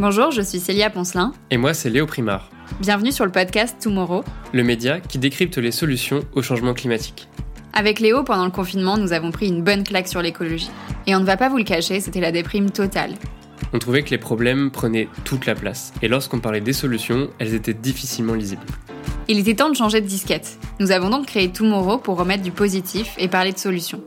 Bonjour, 0.00 0.30
je 0.30 0.40
suis 0.40 0.60
Célia 0.60 0.88
Poncelin. 0.88 1.34
Et 1.50 1.58
moi, 1.58 1.74
c'est 1.74 1.90
Léo 1.90 2.06
Primard. 2.06 2.48
Bienvenue 2.80 3.12
sur 3.12 3.26
le 3.26 3.30
podcast 3.30 3.76
Tomorrow, 3.82 4.24
le 4.54 4.64
média 4.64 4.98
qui 4.98 5.18
décrypte 5.18 5.58
les 5.58 5.72
solutions 5.72 6.20
au 6.32 6.40
changement 6.40 6.72
climatique. 6.72 7.28
Avec 7.74 8.00
Léo, 8.00 8.24
pendant 8.24 8.46
le 8.46 8.50
confinement, 8.50 8.96
nous 8.96 9.12
avons 9.12 9.30
pris 9.30 9.48
une 9.48 9.62
bonne 9.62 9.84
claque 9.84 10.08
sur 10.08 10.22
l'écologie. 10.22 10.70
Et 11.06 11.14
on 11.14 11.20
ne 11.20 11.26
va 11.26 11.36
pas 11.36 11.50
vous 11.50 11.58
le 11.58 11.64
cacher, 11.64 12.00
c'était 12.00 12.22
la 12.22 12.32
déprime 12.32 12.70
totale. 12.70 13.12
On 13.74 13.78
trouvait 13.78 14.02
que 14.02 14.08
les 14.08 14.16
problèmes 14.16 14.70
prenaient 14.70 15.10
toute 15.24 15.44
la 15.44 15.54
place, 15.54 15.92
et 16.00 16.08
lorsqu'on 16.08 16.40
parlait 16.40 16.62
des 16.62 16.72
solutions, 16.72 17.28
elles 17.38 17.52
étaient 17.52 17.74
difficilement 17.74 18.32
lisibles. 18.32 18.64
Il 19.28 19.38
était 19.38 19.54
temps 19.54 19.68
de 19.68 19.76
changer 19.76 20.00
de 20.00 20.06
disquette. 20.06 20.58
Nous 20.78 20.92
avons 20.92 21.10
donc 21.10 21.26
créé 21.26 21.52
Tomorrow 21.52 21.98
pour 21.98 22.16
remettre 22.16 22.42
du 22.42 22.52
positif 22.52 23.16
et 23.18 23.28
parler 23.28 23.52
de 23.52 23.58
solutions. 23.58 24.00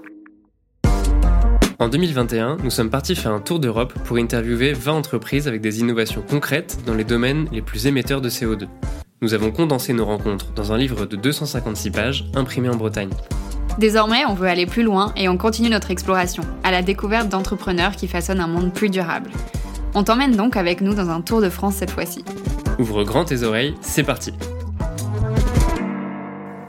En 1.80 1.88
2021, 1.88 2.58
nous 2.64 2.70
sommes 2.70 2.90
partis 2.90 3.16
faire 3.16 3.32
un 3.32 3.40
tour 3.40 3.60
d'Europe 3.60 3.94
pour 4.06 4.18
interviewer 4.18 4.74
20 4.74 4.94
entreprises 4.94 5.48
avec 5.48 5.62
des 5.62 5.80
innovations 5.80 6.22
concrètes 6.22 6.80
dans 6.86 6.94
les 6.94 7.04
domaines 7.04 7.48
les 7.52 7.62
plus 7.62 7.88
émetteurs 7.88 8.22
de 8.22 8.30
CO2. 8.30 8.68
Nous 9.22 9.34
avons 9.34 9.52
condensé 9.52 9.94
nos 9.94 10.06
rencontres 10.06 10.52
dans 10.54 10.72
un 10.72 10.78
livre 10.78 11.06
de 11.06 11.16
256 11.16 11.92
pages 11.92 12.26
imprimé 12.36 12.70
en 12.70 12.76
Bretagne. 12.76 13.10
Désormais, 13.80 14.24
on 14.26 14.36
veut 14.36 14.48
aller 14.48 14.68
plus 14.68 14.84
loin 14.84 15.14
et 15.16 15.28
on 15.30 15.38
continue 15.38 15.70
notre 15.70 15.90
exploration, 15.90 16.44
à 16.64 16.72
la 16.72 16.84
découverte 16.84 17.30
d'entrepreneurs 17.30 17.96
qui 17.96 18.08
façonnent 18.08 18.42
un 18.42 18.48
monde 18.48 18.72
plus 18.72 18.90
durable. 18.90 19.32
On 19.96 20.04
t'emmène 20.04 20.36
donc 20.36 20.58
avec 20.58 20.82
nous 20.82 20.94
dans 20.94 21.10
un 21.10 21.22
tour 21.22 21.42
de 21.42 21.50
France 21.50 21.76
cette 21.76 21.92
fois-ci. 21.92 22.24
Ouvre 22.78 23.04
grand 23.04 23.26
tes 23.26 23.44
oreilles, 23.44 23.74
c'est 23.82 24.04
parti 24.04 24.34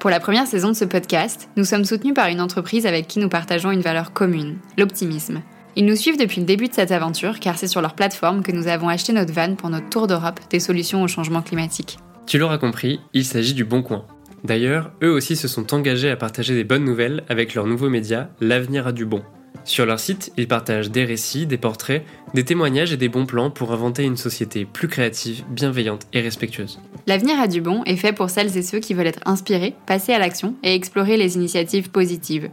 Pour 0.04 0.10
la 0.10 0.20
première 0.20 0.46
saison 0.46 0.68
de 0.68 0.76
ce 0.76 0.84
podcast, 0.84 1.48
nous 1.56 1.64
sommes 1.64 1.86
soutenus 1.86 2.12
par 2.12 2.28
une 2.28 2.42
entreprise 2.42 2.84
avec 2.84 3.08
qui 3.08 3.20
nous 3.20 3.30
partageons 3.30 3.70
une 3.70 3.80
valeur 3.80 4.12
commune, 4.12 4.58
l'optimisme. 4.76 5.40
Ils 5.76 5.86
nous 5.86 5.96
suivent 5.96 6.18
depuis 6.18 6.40
le 6.40 6.46
début 6.46 6.68
de 6.68 6.74
cette 6.74 6.92
aventure 6.92 7.40
car 7.40 7.56
c'est 7.56 7.68
sur 7.68 7.80
leur 7.80 7.94
plateforme 7.94 8.42
que 8.42 8.52
nous 8.52 8.68
avons 8.68 8.90
acheté 8.90 9.14
notre 9.14 9.32
van 9.32 9.54
pour 9.54 9.70
notre 9.70 9.88
tour 9.88 10.06
d'Europe 10.06 10.40
des 10.50 10.60
solutions 10.60 11.02
au 11.02 11.08
changement 11.08 11.40
climatique. 11.40 11.96
Tu 12.26 12.36
l'auras 12.36 12.58
compris, 12.58 13.00
il 13.14 13.24
s'agit 13.24 13.54
du 13.54 13.64
Bon 13.64 13.82
Coin, 13.82 14.04
D'ailleurs, 14.44 14.92
eux 15.02 15.10
aussi 15.10 15.36
se 15.36 15.48
sont 15.48 15.72
engagés 15.72 16.10
à 16.10 16.16
partager 16.16 16.54
des 16.54 16.64
bonnes 16.64 16.84
nouvelles 16.84 17.24
avec 17.30 17.54
leur 17.54 17.66
nouveau 17.66 17.88
média, 17.88 18.28
L'avenir 18.42 18.86
a 18.86 18.92
du 18.92 19.06
bon. 19.06 19.22
Sur 19.64 19.86
leur 19.86 19.98
site, 19.98 20.30
ils 20.36 20.46
partagent 20.46 20.90
des 20.90 21.04
récits, 21.04 21.46
des 21.46 21.56
portraits, 21.56 22.04
des 22.34 22.44
témoignages 22.44 22.92
et 22.92 22.98
des 22.98 23.08
bons 23.08 23.24
plans 23.24 23.50
pour 23.50 23.72
inventer 23.72 24.04
une 24.04 24.18
société 24.18 24.66
plus 24.66 24.88
créative, 24.88 25.42
bienveillante 25.48 26.06
et 26.12 26.20
respectueuse. 26.20 26.80
L'avenir 27.06 27.40
a 27.40 27.48
du 27.48 27.62
bon 27.62 27.82
est 27.84 27.96
fait 27.96 28.12
pour 28.12 28.28
celles 28.28 28.56
et 28.58 28.62
ceux 28.62 28.78
qui 28.78 28.92
veulent 28.92 29.06
être 29.06 29.22
inspirés, 29.24 29.74
passer 29.86 30.12
à 30.12 30.18
l'action 30.18 30.54
et 30.62 30.74
explorer 30.74 31.16
les 31.16 31.36
initiatives 31.36 31.90
positives. 31.90 32.50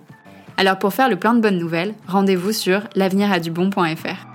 Alors 0.55 0.79
pour 0.79 0.93
faire 0.93 1.09
le 1.09 1.17
plein 1.17 1.33
de 1.33 1.41
bonnes 1.41 1.57
nouvelles, 1.57 1.95
rendez-vous 2.07 2.53
sur 2.53 2.81
l'avenir-a-du-bon.fr. 2.95 4.27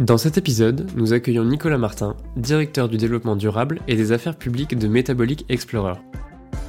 Dans 0.00 0.18
cet 0.18 0.38
épisode, 0.38 0.90
nous 0.96 1.12
accueillons 1.12 1.44
Nicolas 1.44 1.78
Martin, 1.78 2.16
directeur 2.36 2.88
du 2.88 2.96
développement 2.96 3.36
durable 3.36 3.80
et 3.86 3.94
des 3.94 4.10
affaires 4.10 4.36
publiques 4.36 4.78
de 4.78 4.88
Metabolic 4.88 5.44
Explorer. 5.48 5.98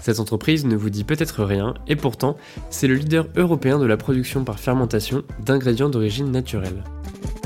Cette 0.02 0.20
entreprise 0.20 0.66
ne 0.66 0.76
vous 0.76 0.90
dit 0.90 1.04
peut-être 1.04 1.44
rien, 1.44 1.74
et 1.88 1.96
pourtant, 1.96 2.38
c'est 2.70 2.88
le 2.88 2.96
leader 2.96 3.28
européen 3.36 3.80
de 3.80 3.86
la 3.86 3.98
production 3.98 4.44
par 4.44 4.60
fermentation 4.60 5.24
d'ingrédients 5.44 5.90
d'origine 5.90 6.32
naturelle. 6.32 6.84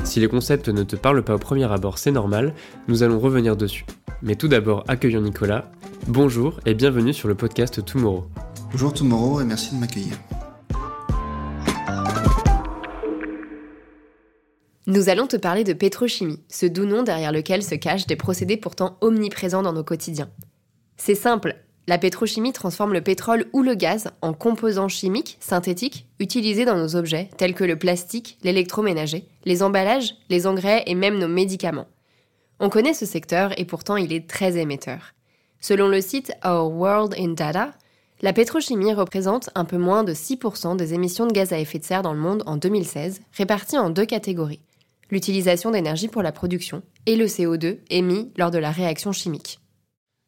Si 0.04 0.20
les 0.20 0.28
concepts 0.28 0.68
ne 0.68 0.82
te 0.84 0.96
parlent 0.96 1.24
pas 1.24 1.34
au 1.34 1.38
premier 1.38 1.70
abord, 1.70 1.98
c'est 1.98 2.12
normal, 2.12 2.54
nous 2.88 3.02
allons 3.02 3.18
revenir 3.18 3.56
dessus. 3.56 3.86
Mais 4.22 4.36
tout 4.36 4.48
d'abord, 4.48 4.84
accueillons 4.86 5.20
Nicolas. 5.20 5.70
Bonjour 6.06 6.60
et 6.66 6.74
bienvenue 6.74 7.12
sur 7.12 7.28
le 7.28 7.34
podcast 7.34 7.84
Tomorrow. 7.84 8.26
Bonjour 8.70 8.92
Tomorrow 8.92 9.40
et 9.40 9.44
merci 9.44 9.74
de 9.74 9.80
m'accueillir. 9.80 10.16
Nous 14.86 15.08
allons 15.08 15.26
te 15.26 15.36
parler 15.36 15.64
de 15.64 15.72
pétrochimie, 15.72 16.40
ce 16.48 16.66
doux 16.66 16.84
nom 16.84 17.02
derrière 17.02 17.32
lequel 17.32 17.62
se 17.62 17.74
cachent 17.74 18.06
des 18.06 18.16
procédés 18.16 18.58
pourtant 18.58 18.98
omniprésents 19.00 19.62
dans 19.62 19.72
nos 19.72 19.82
quotidiens. 19.82 20.30
C'est 20.98 21.14
simple, 21.14 21.56
la 21.86 21.98
pétrochimie 21.98 22.52
transforme 22.52 22.92
le 22.92 23.00
pétrole 23.00 23.46
ou 23.52 23.62
le 23.62 23.74
gaz 23.74 24.10
en 24.22 24.32
composants 24.32 24.88
chimiques, 24.88 25.36
synthétiques, 25.40 26.06
utilisés 26.18 26.64
dans 26.64 26.76
nos 26.76 26.96
objets 26.96 27.30
tels 27.36 27.54
que 27.54 27.64
le 27.64 27.78
plastique, 27.78 28.38
l'électroménager, 28.42 29.26
les 29.44 29.62
emballages, 29.62 30.14
les 30.30 30.46
engrais 30.46 30.82
et 30.86 30.94
même 30.94 31.18
nos 31.18 31.28
médicaments. 31.28 31.88
On 32.60 32.70
connaît 32.70 32.94
ce 32.94 33.06
secteur 33.06 33.58
et 33.58 33.64
pourtant 33.64 33.96
il 33.96 34.12
est 34.12 34.28
très 34.28 34.56
émetteur. 34.56 35.14
Selon 35.60 35.88
le 35.88 36.00
site 36.00 36.32
Our 36.44 36.70
World 36.70 37.14
in 37.18 37.34
Data, 37.34 37.72
la 38.22 38.32
pétrochimie 38.32 38.94
représente 38.94 39.50
un 39.54 39.64
peu 39.64 39.78
moins 39.78 40.04
de 40.04 40.14
6% 40.14 40.76
des 40.76 40.94
émissions 40.94 41.26
de 41.26 41.32
gaz 41.32 41.52
à 41.52 41.58
effet 41.58 41.78
de 41.78 41.84
serre 41.84 42.02
dans 42.02 42.14
le 42.14 42.20
monde 42.20 42.42
en 42.46 42.56
2016, 42.56 43.20
réparties 43.32 43.78
en 43.78 43.90
deux 43.90 44.06
catégories 44.06 44.60
l'utilisation 45.10 45.70
d'énergie 45.70 46.08
pour 46.08 46.22
la 46.22 46.32
production 46.32 46.82
et 47.06 47.16
le 47.16 47.26
CO2 47.26 47.78
émis 47.90 48.32
lors 48.36 48.50
de 48.50 48.58
la 48.58 48.70
réaction 48.70 49.12
chimique. 49.12 49.60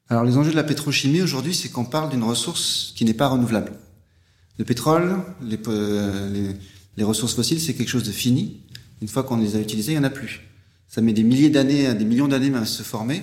Alors 0.08 0.24
les 0.24 0.36
enjeux 0.36 0.52
de 0.52 0.56
la 0.56 0.64
pétrochimie 0.64 1.22
aujourd'hui, 1.22 1.54
c'est 1.54 1.68
qu'on 1.68 1.84
parle 1.84 2.10
d'une 2.10 2.22
ressource 2.22 2.92
qui 2.94 3.04
n'est 3.04 3.14
pas 3.14 3.28
renouvelable. 3.28 3.72
Le 4.58 4.64
pétrole, 4.64 5.16
les, 5.42 5.58
les, 6.96 7.04
ressources 7.04 7.34
fossiles, 7.34 7.60
c'est 7.60 7.74
quelque 7.74 7.88
chose 7.88 8.04
de 8.04 8.12
fini. 8.12 8.60
Une 9.02 9.08
fois 9.08 9.24
qu'on 9.24 9.36
les 9.36 9.56
a 9.56 9.60
utilisées, 9.60 9.92
il 9.92 9.98
n'y 9.98 10.00
en 10.00 10.08
a 10.08 10.10
plus. 10.10 10.40
Ça 10.88 11.00
met 11.00 11.12
des 11.12 11.24
milliers 11.24 11.50
d'années, 11.50 11.92
des 11.94 12.04
millions 12.04 12.28
d'années 12.28 12.54
à 12.54 12.64
se 12.64 12.82
former. 12.82 13.22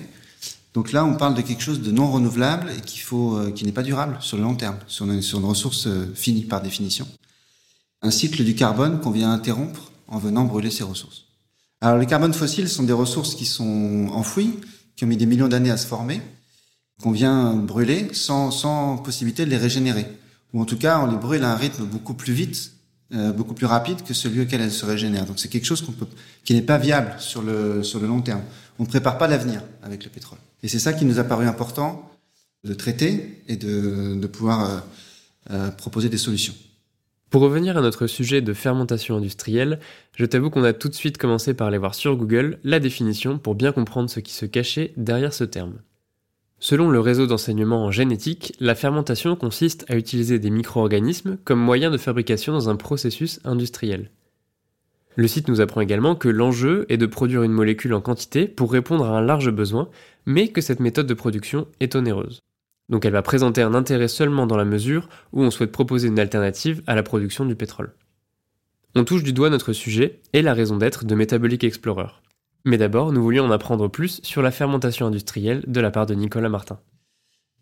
Donc 0.74 0.92
là, 0.92 1.04
on 1.04 1.14
parle 1.14 1.34
de 1.34 1.40
quelque 1.40 1.62
chose 1.62 1.80
de 1.80 1.90
non 1.90 2.10
renouvelable 2.10 2.68
et 2.70 2.98
faut, 2.98 3.36
euh, 3.36 3.52
qui 3.52 3.64
n'est 3.64 3.72
pas 3.72 3.84
durable 3.84 4.16
sur 4.20 4.36
le 4.36 4.42
long 4.42 4.56
terme, 4.56 4.76
sur 4.88 5.06
une, 5.06 5.22
sur 5.22 5.38
une 5.38 5.44
ressource 5.44 5.86
euh, 5.86 6.12
finie 6.14 6.44
par 6.44 6.60
définition. 6.60 7.06
Un 8.02 8.10
cycle 8.10 8.42
du 8.44 8.54
carbone 8.54 9.00
qu'on 9.00 9.12
vient 9.12 9.32
interrompre 9.32 9.92
en 10.08 10.18
venant 10.18 10.44
brûler 10.44 10.70
ces 10.70 10.82
ressources. 10.82 11.24
Alors 11.80 11.98
les 11.98 12.06
carbones 12.06 12.34
fossiles 12.34 12.68
sont 12.68 12.82
des 12.82 12.92
ressources 12.92 13.36
qui 13.36 13.46
sont 13.46 14.08
enfouies, 14.12 14.58
qui 14.96 15.04
ont 15.04 15.06
mis 15.06 15.16
des 15.16 15.26
millions 15.26 15.48
d'années 15.48 15.70
à 15.70 15.76
se 15.76 15.86
former, 15.86 16.20
qu'on 17.04 17.10
vient 17.10 17.52
brûler 17.52 18.08
sans, 18.14 18.50
sans 18.50 18.96
possibilité 18.96 19.44
de 19.44 19.50
les 19.50 19.58
régénérer. 19.58 20.06
Ou 20.54 20.62
en 20.62 20.64
tout 20.64 20.78
cas, 20.78 21.00
on 21.00 21.06
les 21.06 21.18
brûle 21.18 21.44
à 21.44 21.52
un 21.52 21.54
rythme 21.54 21.84
beaucoup 21.84 22.14
plus 22.14 22.32
vite, 22.32 22.72
euh, 23.12 23.30
beaucoup 23.30 23.52
plus 23.52 23.66
rapide 23.66 24.02
que 24.02 24.14
celui 24.14 24.40
auquel 24.40 24.62
elles 24.62 24.72
se 24.72 24.86
régénèrent. 24.86 25.26
Donc 25.26 25.38
c'est 25.38 25.48
quelque 25.48 25.66
chose 25.66 25.82
peut, 25.82 26.06
qui 26.44 26.54
n'est 26.54 26.62
pas 26.62 26.78
viable 26.78 27.14
sur 27.18 27.42
le, 27.42 27.82
sur 27.82 28.00
le 28.00 28.06
long 28.06 28.22
terme. 28.22 28.40
On 28.78 28.84
ne 28.84 28.88
prépare 28.88 29.18
pas 29.18 29.28
l'avenir 29.28 29.60
avec 29.82 30.02
le 30.02 30.08
pétrole. 30.08 30.38
Et 30.62 30.68
c'est 30.68 30.78
ça 30.78 30.94
qui 30.94 31.04
nous 31.04 31.18
a 31.18 31.24
paru 31.24 31.46
important 31.46 32.10
de 32.64 32.72
traiter 32.72 33.42
et 33.48 33.56
de, 33.56 34.18
de 34.18 34.26
pouvoir 34.26 34.64
euh, 34.64 34.78
euh, 35.50 35.70
proposer 35.72 36.08
des 36.08 36.16
solutions. 36.16 36.54
Pour 37.28 37.42
revenir 37.42 37.76
à 37.76 37.82
notre 37.82 38.06
sujet 38.06 38.40
de 38.40 38.54
fermentation 38.54 39.18
industrielle, 39.18 39.78
je 40.16 40.24
t'avoue 40.24 40.48
qu'on 40.48 40.64
a 40.64 40.72
tout 40.72 40.88
de 40.88 40.94
suite 40.94 41.18
commencé 41.18 41.52
par 41.52 41.66
aller 41.66 41.76
voir 41.76 41.94
sur 41.94 42.16
Google 42.16 42.60
la 42.64 42.80
définition 42.80 43.36
pour 43.38 43.54
bien 43.56 43.72
comprendre 43.72 44.08
ce 44.08 44.20
qui 44.20 44.32
se 44.32 44.46
cachait 44.46 44.94
derrière 44.96 45.34
ce 45.34 45.44
terme. 45.44 45.74
Selon 46.58 46.90
le 46.90 47.00
réseau 47.00 47.26
d'enseignement 47.26 47.84
en 47.84 47.90
génétique, 47.90 48.54
la 48.60 48.74
fermentation 48.74 49.36
consiste 49.36 49.84
à 49.88 49.96
utiliser 49.96 50.38
des 50.38 50.50
micro-organismes 50.50 51.36
comme 51.44 51.60
moyen 51.60 51.90
de 51.90 51.98
fabrication 51.98 52.52
dans 52.52 52.70
un 52.70 52.76
processus 52.76 53.40
industriel. 53.44 54.10
Le 55.16 55.28
site 55.28 55.48
nous 55.48 55.60
apprend 55.60 55.80
également 55.80 56.16
que 56.16 56.28
l'enjeu 56.28 56.86
est 56.88 56.96
de 56.96 57.06
produire 57.06 57.42
une 57.42 57.52
molécule 57.52 57.94
en 57.94 58.00
quantité 58.00 58.48
pour 58.48 58.72
répondre 58.72 59.04
à 59.04 59.16
un 59.16 59.20
large 59.20 59.50
besoin, 59.50 59.88
mais 60.26 60.48
que 60.48 60.60
cette 60.60 60.80
méthode 60.80 61.06
de 61.06 61.14
production 61.14 61.68
est 61.80 61.94
onéreuse. 61.94 62.40
Donc 62.88 63.04
elle 63.04 63.12
va 63.12 63.22
présenter 63.22 63.62
un 63.62 63.74
intérêt 63.74 64.08
seulement 64.08 64.46
dans 64.46 64.56
la 64.56 64.64
mesure 64.64 65.08
où 65.32 65.42
on 65.42 65.50
souhaite 65.50 65.72
proposer 65.72 66.08
une 66.08 66.18
alternative 66.18 66.82
à 66.86 66.94
la 66.94 67.02
production 67.02 67.44
du 67.44 67.54
pétrole. 67.54 67.94
On 68.96 69.04
touche 69.04 69.22
du 69.22 69.32
doigt 69.32 69.50
notre 69.50 69.72
sujet 69.72 70.20
et 70.32 70.42
la 70.42 70.54
raison 70.54 70.76
d'être 70.76 71.04
de 71.04 71.14
Metabolic 71.14 71.64
Explorer. 71.64 72.08
Mais 72.64 72.78
d'abord, 72.78 73.12
nous 73.12 73.22
voulions 73.22 73.44
en 73.44 73.50
apprendre 73.50 73.88
plus 73.88 74.20
sur 74.22 74.42
la 74.42 74.50
fermentation 74.50 75.06
industrielle 75.06 75.64
de 75.66 75.80
la 75.80 75.90
part 75.90 76.06
de 76.06 76.14
Nicolas 76.14 76.48
Martin. 76.48 76.78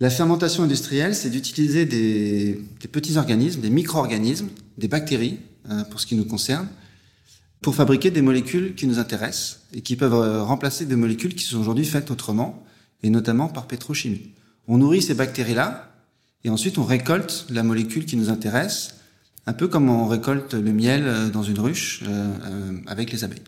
La 0.01 0.11
fermentation 0.11 0.63
industrielle, 0.63 1.15
c'est 1.15 1.31
d'utiliser 1.31 1.87
des, 1.87 2.61
petits 2.91 3.17
organismes, 3.17 3.61
des 3.61 3.71
micro-organismes, 3.71 4.49
des 4.79 4.89
bactéries, 4.89 5.39
euh, 5.71 5.85
pour 5.85 6.01
ce 6.01 6.07
qui 6.07 6.17
nous 6.17 6.25
concerne, 6.25 6.69
pour 7.61 7.75
fabriquer 7.75 8.11
des 8.11 8.23
molécules 8.23 8.75
qui 8.75 8.87
nous 8.87 8.99
intéressent 8.99 9.61
et 9.73 9.81
qui 9.81 9.97
peuvent 9.97 10.15
euh, 10.15 10.43
remplacer 10.43 10.87
des 10.87 10.97
molécules 10.97 11.35
qui 11.35 11.45
sont 11.45 11.61
aujourd'hui 11.61 11.85
faites 11.85 12.11
autrement, 12.11 12.65
et 13.03 13.11
notamment 13.11 13.49
par 13.49 13.67
pétrochimie. 13.67 14.33
On 14.69 14.79
nourrit 14.79 15.03
ces 15.03 15.15
bactéries-là, 15.15 15.93
et 16.45 16.51
ensuite 16.51 16.79
on 16.79 16.85
récolte 16.85 17.47
la 17.51 17.63
molécule 17.63 18.05
qui 18.05 18.17
nous 18.17 18.31
intéresse, 18.31 18.97
un 19.47 19.53
peu 19.53 19.69
comme 19.69 19.89
on 19.91 20.07
récolte 20.07 20.55
le 20.55 20.73
miel 20.73 21.05
euh, 21.07 21.29
dans 21.31 21.43
une 21.43 21.59
ruche 21.59 22.03
euh, 22.07 22.33
euh, 22.45 22.73
avec 22.87 23.13
les 23.13 23.25
abeilles. 23.25 23.43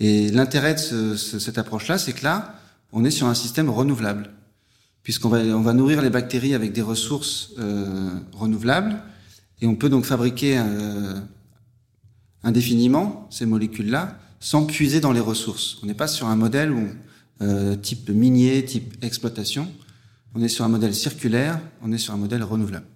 Et 0.00 0.30
l'intérêt 0.30 0.74
de 0.74 1.16
cette 1.16 1.58
approche-là, 1.58 1.98
c'est 1.98 2.12
que 2.12 2.24
là, 2.24 2.58
on 2.92 3.04
est 3.04 3.10
sur 3.10 3.26
un 3.26 3.34
système 3.34 3.70
renouvelable, 3.70 4.30
puisqu'on 5.02 5.28
va, 5.28 5.38
on 5.38 5.62
va 5.62 5.72
nourrir 5.72 6.02
les 6.02 6.10
bactéries 6.10 6.54
avec 6.54 6.72
des 6.72 6.82
ressources 6.82 7.52
renouvelables, 8.32 9.02
et 9.60 9.66
on 9.66 9.76
peut 9.76 9.88
donc 9.88 10.04
fabriquer 10.04 10.60
indéfiniment 12.42 13.28
ces 13.30 13.46
molécules-là 13.46 14.18
sans 14.40 14.66
puiser 14.66 15.00
dans 15.00 15.12
les 15.12 15.20
ressources. 15.20 15.78
On 15.82 15.86
n'est 15.86 15.94
pas 15.94 16.08
sur 16.08 16.26
un 16.26 16.36
modèle 16.36 16.72
où, 16.72 16.88
type 17.82 18.10
minier, 18.10 18.64
type 18.64 19.02
exploitation, 19.02 19.72
on 20.34 20.42
est 20.42 20.48
sur 20.48 20.64
un 20.64 20.68
modèle 20.68 20.94
circulaire, 20.94 21.60
on 21.82 21.92
est 21.92 21.98
sur 21.98 22.12
un 22.12 22.16
modèle 22.18 22.42
renouvelable. 22.42 22.86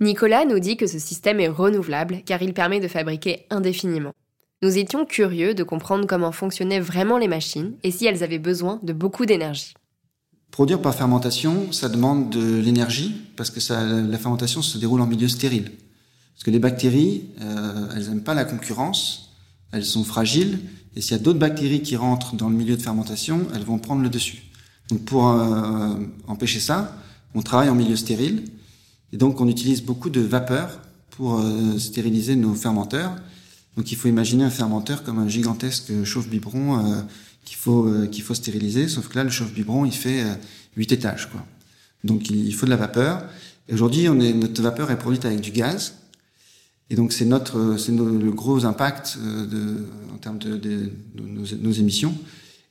Nicolas 0.00 0.44
nous 0.44 0.58
dit 0.58 0.76
que 0.76 0.86
ce 0.86 0.98
système 0.98 1.40
est 1.40 1.48
renouvelable 1.48 2.22
car 2.26 2.42
il 2.42 2.52
permet 2.52 2.80
de 2.80 2.88
fabriquer 2.88 3.46
indéfiniment. 3.50 4.12
Nous 4.62 4.78
étions 4.78 5.04
curieux 5.04 5.54
de 5.54 5.64
comprendre 5.64 6.06
comment 6.06 6.30
fonctionnaient 6.30 6.78
vraiment 6.78 7.18
les 7.18 7.26
machines 7.26 7.74
et 7.82 7.90
si 7.90 8.06
elles 8.06 8.22
avaient 8.22 8.38
besoin 8.38 8.78
de 8.84 8.92
beaucoup 8.92 9.26
d'énergie. 9.26 9.74
Produire 10.52 10.80
par 10.80 10.94
fermentation, 10.94 11.72
ça 11.72 11.88
demande 11.88 12.30
de 12.30 12.60
l'énergie 12.60 13.12
parce 13.36 13.50
que 13.50 13.58
la 14.08 14.18
fermentation 14.18 14.62
se 14.62 14.78
déroule 14.78 15.00
en 15.00 15.06
milieu 15.06 15.26
stérile. 15.26 15.72
Parce 16.34 16.44
que 16.44 16.52
les 16.52 16.60
bactéries, 16.60 17.30
euh, 17.40 17.88
elles 17.96 18.08
n'aiment 18.08 18.22
pas 18.22 18.34
la 18.34 18.44
concurrence, 18.44 19.34
elles 19.72 19.84
sont 19.84 20.04
fragiles, 20.04 20.60
et 20.94 21.00
s'il 21.00 21.12
y 21.12 21.20
a 21.20 21.22
d'autres 21.22 21.40
bactéries 21.40 21.82
qui 21.82 21.96
rentrent 21.96 22.36
dans 22.36 22.48
le 22.48 22.54
milieu 22.54 22.76
de 22.76 22.82
fermentation, 22.82 23.46
elles 23.54 23.64
vont 23.64 23.78
prendre 23.78 24.02
le 24.02 24.10
dessus. 24.10 24.44
Donc 24.90 25.04
pour 25.04 25.28
euh, 25.28 25.94
empêcher 26.28 26.60
ça, 26.60 26.96
on 27.34 27.42
travaille 27.42 27.68
en 27.68 27.74
milieu 27.74 27.96
stérile, 27.96 28.44
et 29.12 29.16
donc 29.16 29.40
on 29.40 29.48
utilise 29.48 29.82
beaucoup 29.82 30.10
de 30.10 30.20
vapeur 30.20 30.78
pour 31.10 31.40
euh, 31.40 31.78
stériliser 31.78 32.36
nos 32.36 32.54
fermenteurs. 32.54 33.16
Donc 33.76 33.90
il 33.90 33.96
faut 33.96 34.08
imaginer 34.08 34.44
un 34.44 34.50
fermenteur 34.50 35.02
comme 35.02 35.18
un 35.18 35.28
gigantesque 35.28 36.04
chauffe-biberon 36.04 36.78
euh, 36.78 37.02
qu'il 37.44 37.56
faut 37.56 37.86
euh, 37.86 38.06
qu'il 38.06 38.22
faut 38.22 38.34
stériliser, 38.34 38.88
sauf 38.88 39.08
que 39.08 39.16
là 39.16 39.24
le 39.24 39.30
chauffe-biberon 39.30 39.84
il 39.84 39.92
fait 39.92 40.24
huit 40.76 40.92
étages 40.92 41.30
quoi. 41.30 41.44
Donc 42.04 42.30
il 42.30 42.54
faut 42.54 42.66
de 42.66 42.70
la 42.70 42.76
vapeur. 42.76 43.24
Aujourd'hui, 43.72 44.08
notre 44.08 44.60
vapeur 44.60 44.90
est 44.90 44.98
produite 44.98 45.24
avec 45.24 45.40
du 45.40 45.52
gaz. 45.52 45.94
Et 46.90 46.96
donc 46.96 47.12
c'est 47.12 47.24
notre 47.24 47.76
c'est 47.78 47.92
le 47.92 48.30
gros 48.32 48.64
impact 48.66 49.16
de, 49.18 49.86
en 50.12 50.18
termes 50.18 50.38
de, 50.38 50.56
de, 50.56 50.90
nos, 51.16 51.46
nos, 51.60 51.72
émissions. 51.72 52.14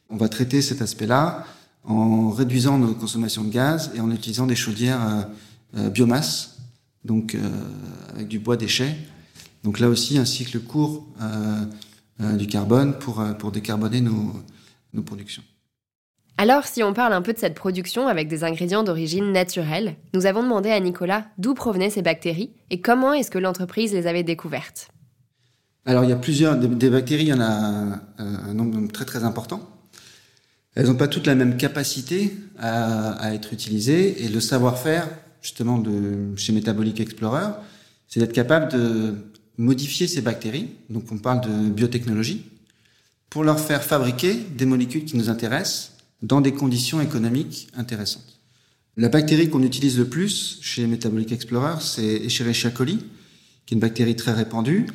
On 0.09 0.17
va 0.17 0.27
traiter 0.27 0.61
cet 0.61 0.81
aspect-là 0.81 1.47
en 1.85 2.29
réduisant 2.29 2.77
nos 2.77 2.93
consommations 2.93 3.43
de 3.43 3.51
gaz 3.51 3.91
et 3.95 4.01
en 4.01 4.11
utilisant 4.11 4.45
des 4.45 4.57
chaudières 4.57 5.27
biomasse 5.73 6.51
donc 7.03 7.35
euh, 7.35 7.39
avec 8.13 8.27
du 8.27 8.39
bois 8.39 8.57
déchet. 8.57 8.95
Donc 9.63 9.79
là 9.79 9.89
aussi, 9.89 10.17
un 10.17 10.25
cycle 10.25 10.59
court 10.59 11.05
euh, 11.21 11.65
euh, 12.21 12.35
du 12.35 12.47
carbone 12.47 12.97
pour, 12.97 13.23
pour 13.37 13.51
décarboner 13.51 14.01
nos, 14.01 14.33
nos 14.93 15.01
productions. 15.01 15.43
Alors, 16.37 16.65
si 16.65 16.81
on 16.81 16.93
parle 16.93 17.13
un 17.13 17.21
peu 17.21 17.33
de 17.33 17.37
cette 17.37 17.53
production 17.53 18.07
avec 18.07 18.27
des 18.27 18.43
ingrédients 18.43 18.83
d'origine 18.83 19.31
naturelle, 19.31 19.95
nous 20.13 20.25
avons 20.25 20.41
demandé 20.41 20.71
à 20.71 20.79
Nicolas 20.79 21.25
d'où 21.37 21.53
provenaient 21.53 21.91
ces 21.91 22.01
bactéries 22.01 22.51
et 22.71 22.81
comment 22.81 23.13
est-ce 23.13 23.29
que 23.29 23.37
l'entreprise 23.37 23.93
les 23.93 24.07
avait 24.07 24.23
découvertes. 24.23 24.89
Alors, 25.85 26.03
il 26.03 26.09
y 26.09 26.13
a 26.13 26.17
plusieurs 26.17 26.57
des 26.57 26.89
bactéries, 26.89 27.23
il 27.23 27.29
y 27.29 27.33
en 27.33 27.41
a 27.41 27.99
un 28.17 28.53
nombre 28.53 28.91
très 28.91 29.05
très 29.05 29.23
important. 29.23 29.67
Elles 30.73 30.87
n'ont 30.87 30.95
pas 30.95 31.07
toutes 31.07 31.27
la 31.27 31.35
même 31.35 31.57
capacité 31.57 32.35
à, 32.57 33.11
à 33.13 33.33
être 33.33 33.53
utilisées 33.53 34.23
et 34.23 34.29
le 34.29 34.39
savoir-faire 34.39 35.07
justement 35.41 35.79
de 35.79 36.35
chez 36.37 36.53
Metabolic 36.53 36.99
Explorer, 36.99 37.47
c'est 38.07 38.19
d'être 38.19 38.33
capable 38.33 38.71
de 38.71 39.15
modifier 39.57 40.07
ces 40.07 40.21
bactéries, 40.21 40.69
donc 40.89 41.11
on 41.11 41.17
parle 41.17 41.41
de 41.41 41.69
biotechnologie, 41.69 42.45
pour 43.29 43.43
leur 43.43 43.59
faire 43.59 43.83
fabriquer 43.83 44.33
des 44.33 44.65
molécules 44.65 45.05
qui 45.05 45.17
nous 45.17 45.29
intéressent 45.29 45.93
dans 46.21 46.41
des 46.41 46.53
conditions 46.53 47.01
économiques 47.01 47.69
intéressantes. 47.75 48.39
La 48.97 49.09
bactérie 49.09 49.49
qu'on 49.49 49.63
utilise 49.63 49.97
le 49.97 50.05
plus 50.05 50.59
chez 50.61 50.85
Metabolic 50.85 51.31
Explorer, 51.31 51.75
c'est 51.79 52.25
Escherichia 52.25 52.71
coli, 52.71 52.97
qui 53.65 53.73
est 53.73 53.75
une 53.75 53.79
bactérie 53.79 54.15
très 54.15 54.33
répandue, 54.33 54.87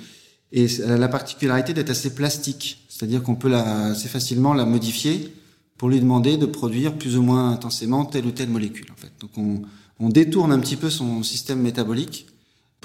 et 0.52 0.66
elle 0.66 0.92
a 0.92 0.98
la 0.98 1.08
particularité 1.08 1.72
d'être 1.72 1.90
assez 1.90 2.14
plastique, 2.14 2.84
c'est-à-dire 2.88 3.22
qu'on 3.22 3.34
peut 3.34 3.48
la, 3.48 3.86
assez 3.86 4.08
facilement 4.08 4.54
la 4.54 4.64
modifier 4.64 5.32
pour 5.78 5.88
lui 5.88 6.00
demander 6.00 6.36
de 6.36 6.46
produire 6.46 6.94
plus 6.94 7.16
ou 7.16 7.22
moins 7.22 7.50
intensément 7.50 8.04
telle 8.04 8.26
ou 8.26 8.30
telle 8.30 8.48
molécule. 8.48 8.86
En 8.92 8.96
fait. 8.96 9.12
Donc 9.20 9.30
on, 9.36 9.62
on 9.98 10.08
détourne 10.08 10.52
un 10.52 10.58
petit 10.58 10.76
peu 10.76 10.90
son 10.90 11.22
système 11.22 11.60
métabolique 11.60 12.26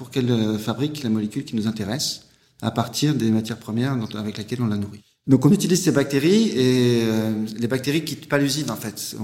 pour 0.01 0.09
qu'elle 0.09 0.31
euh, 0.31 0.57
fabrique 0.57 1.03
la 1.03 1.11
molécule 1.11 1.45
qui 1.45 1.55
nous 1.55 1.67
intéresse 1.67 2.21
à 2.63 2.71
partir 2.71 3.13
des 3.13 3.29
matières 3.29 3.59
premières 3.59 3.95
avec 4.15 4.35
lesquelles 4.35 4.63
on 4.63 4.65
la 4.65 4.75
nourrit. 4.75 5.03
Donc 5.27 5.45
on 5.45 5.51
utilise 5.51 5.79
ces 5.79 5.91
bactéries 5.91 6.49
et 6.55 7.03
euh, 7.03 7.45
les 7.59 7.67
bactéries 7.67 8.03
quittent 8.03 8.27
pas 8.27 8.39
l'usine 8.39 8.71
en 8.71 8.75
fait. 8.75 9.15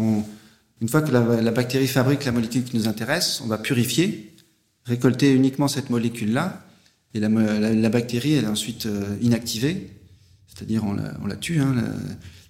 une 0.79 0.87
fois 0.87 1.01
que 1.01 1.11
la, 1.11 1.51
bactérie 1.51 1.87
fabrique 1.87 2.25
la 2.25 2.31
molécule 2.31 2.63
qui 2.63 2.77
nous 2.77 2.87
intéresse, 2.87 3.41
on 3.43 3.47
va 3.47 3.57
purifier, 3.57 4.35
récolter 4.85 5.33
uniquement 5.33 5.67
cette 5.67 5.89
molécule-là 5.89 6.63
et 7.15 7.19
la, 7.19 7.89
bactérie 7.89 8.33
elle 8.33 8.43
est 8.43 8.47
ensuite 8.47 8.85
euh, 8.85 9.17
inactivée, 9.19 9.89
c'est-à-dire 10.45 10.83
on 10.85 10.93
la, 10.93 11.35
tue 11.37 11.59
hein, 11.59 11.73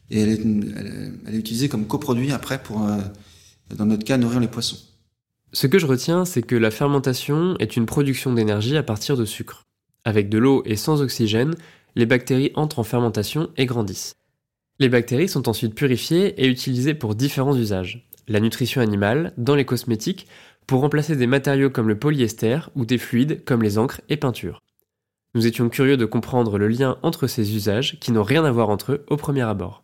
et 0.09 0.19
elle 0.19 1.13
est, 1.29 1.33
utilisée 1.33 1.69
comme 1.69 1.87
coproduit 1.87 2.33
après 2.33 2.61
pour, 2.61 2.85
dans 3.73 3.85
notre 3.85 4.03
cas, 4.03 4.17
nourrir 4.17 4.41
les 4.41 4.49
poissons. 4.49 4.79
Ce 5.53 5.65
que 5.67 5.79
je 5.79 5.85
retiens, 5.85 6.25
c'est 6.25 6.41
que 6.41 6.55
la 6.55 6.71
fermentation 6.71 7.55
est 7.59 7.77
une 7.77 7.85
production 7.85 8.33
d'énergie 8.33 8.77
à 8.77 8.83
partir 8.83 9.15
de 9.15 9.25
sucre. 9.25 9.63
Avec 10.03 10.29
de 10.29 10.37
l'eau 10.37 10.61
et 10.65 10.75
sans 10.75 11.01
oxygène, 11.01 11.55
les 11.95 12.05
bactéries 12.05 12.51
entrent 12.55 12.79
en 12.79 12.83
fermentation 12.83 13.49
et 13.57 13.65
grandissent. 13.65 14.15
Les 14.79 14.89
bactéries 14.89 15.29
sont 15.29 15.49
ensuite 15.49 15.73
purifiées 15.73 16.41
et 16.43 16.47
utilisées 16.47 16.93
pour 16.93 17.15
différents 17.15 17.55
usages. 17.55 18.07
La 18.27 18.39
nutrition 18.39 18.81
animale, 18.81 19.33
dans 19.37 19.55
les 19.55 19.65
cosmétiques, 19.65 20.27
pour 20.67 20.81
remplacer 20.81 21.15
des 21.15 21.27
matériaux 21.27 21.69
comme 21.69 21.87
le 21.87 21.97
polyester 21.97 22.59
ou 22.75 22.85
des 22.85 22.97
fluides 22.97 23.43
comme 23.45 23.63
les 23.63 23.77
encres 23.77 24.01
et 24.09 24.17
peintures. 24.17 24.61
Nous 25.33 25.47
étions 25.47 25.69
curieux 25.69 25.97
de 25.97 26.05
comprendre 26.05 26.57
le 26.57 26.67
lien 26.67 26.97
entre 27.03 27.27
ces 27.27 27.55
usages 27.55 27.97
qui 27.99 28.11
n'ont 28.11 28.23
rien 28.23 28.43
à 28.43 28.51
voir 28.51 28.69
entre 28.69 28.93
eux 28.93 29.05
au 29.09 29.15
premier 29.15 29.43
abord. 29.43 29.83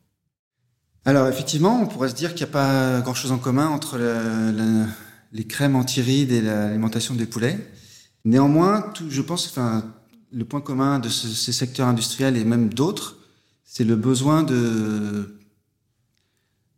Alors 1.06 1.28
effectivement, 1.28 1.82
on 1.82 1.88
pourrait 1.88 2.10
se 2.10 2.16
dire 2.16 2.34
qu'il 2.34 2.46
n'y 2.46 2.52
a 2.52 2.54
pas 2.54 3.02
grand-chose 3.02 3.32
en 3.32 3.38
commun 3.38 3.68
entre 3.68 3.98
le, 3.98 4.86
les 5.34 5.46
crèmes 5.46 5.76
anti-rides 5.76 6.32
et 6.32 6.42
l'alimentation 6.42 7.16
des 7.16 7.26
poulets. 7.26 7.60
Néanmoins, 8.24 8.82
tout, 8.94 9.10
je 9.10 9.22
pense, 9.22 9.48
enfin, 9.48 9.84
le 10.32 10.46
point 10.46 10.62
commun 10.62 11.00
de 11.00 11.10
ces 11.10 11.52
secteurs 11.52 11.88
industriels 11.88 12.38
et 12.38 12.46
même 12.46 12.74
d'autres, 12.74 13.18
c'est 13.66 13.84
le 13.84 13.96
besoin 13.96 14.44
de 14.44 15.40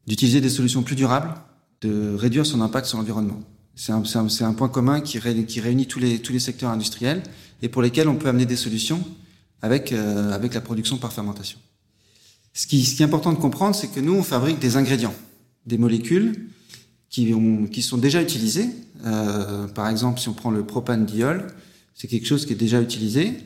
d'utiliser 0.07 0.39
des 0.39 0.49
solutions 0.49 0.83
plus 0.83 0.95
durables, 0.95 1.33
de 1.81 2.13
réduire 2.15 2.45
son 2.45 2.61
impact 2.61 2.85
sur 2.85 2.99
l'environnement. 2.99 3.41
C'est 3.75 3.91
un, 3.91 4.03
un, 4.03 4.27
un, 4.41 4.53
point 4.53 4.69
commun 4.69 5.01
qui, 5.01 5.19
qui, 5.47 5.59
réunit 5.59 5.87
tous 5.87 5.97
les, 5.97 6.19
tous 6.19 6.31
les 6.31 6.39
secteurs 6.39 6.69
industriels 6.69 7.23
et 7.63 7.69
pour 7.69 7.81
lesquels 7.81 8.07
on 8.07 8.15
peut 8.15 8.29
amener 8.29 8.45
des 8.45 8.55
solutions 8.55 9.03
avec, 9.63 9.91
euh, 9.91 10.31
avec 10.31 10.53
la 10.53 10.61
production 10.61 10.97
par 10.97 11.11
fermentation. 11.11 11.57
Ce 12.53 12.67
qui, 12.67 12.85
ce 12.85 12.95
qui 12.95 13.01
est 13.01 13.05
important 13.05 13.33
de 13.33 13.39
comprendre, 13.39 13.75
c'est 13.75 13.87
que 13.87 13.99
nous, 13.99 14.13
on 14.13 14.21
fabrique 14.21 14.59
des 14.59 14.77
ingrédients, 14.77 15.15
des 15.65 15.79
molécules 15.79 16.49
qui, 17.15 17.33
ont, 17.33 17.65
qui 17.65 17.81
sont 17.81 17.97
déjà 17.97 18.21
utilisés. 18.21 18.69
Euh, 19.06 19.67
par 19.69 19.88
exemple, 19.88 20.19
si 20.19 20.27
on 20.27 20.33
prend 20.33 20.51
le 20.51 20.65
propanediol, 20.65 21.47
c'est 21.94 22.09
quelque 22.09 22.27
chose 22.27 22.45
qui 22.45 22.51
est 22.51 22.57
déjà 22.57 22.81
utilisé. 22.81 23.38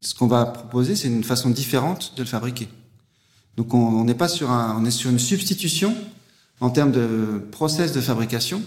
Ce 0.00 0.14
qu'on 0.14 0.28
va 0.28 0.46
proposer, 0.46 0.94
c'est 0.94 1.08
une 1.08 1.24
façon 1.24 1.50
différente 1.50 2.12
de 2.16 2.22
le 2.22 2.28
fabriquer. 2.28 2.68
Donc 3.56 3.74
on 3.74 4.04
n'est 4.04 4.14
pas 4.14 4.28
sur 4.28 4.52
un, 4.52 4.76
on 4.80 4.84
est 4.84 4.92
sur 4.92 5.10
une 5.10 5.18
substitution 5.18 5.92
en 6.60 6.70
termes 6.70 6.92
de 6.92 7.42
process 7.50 7.90
de 7.92 8.00
fabrication, 8.00 8.62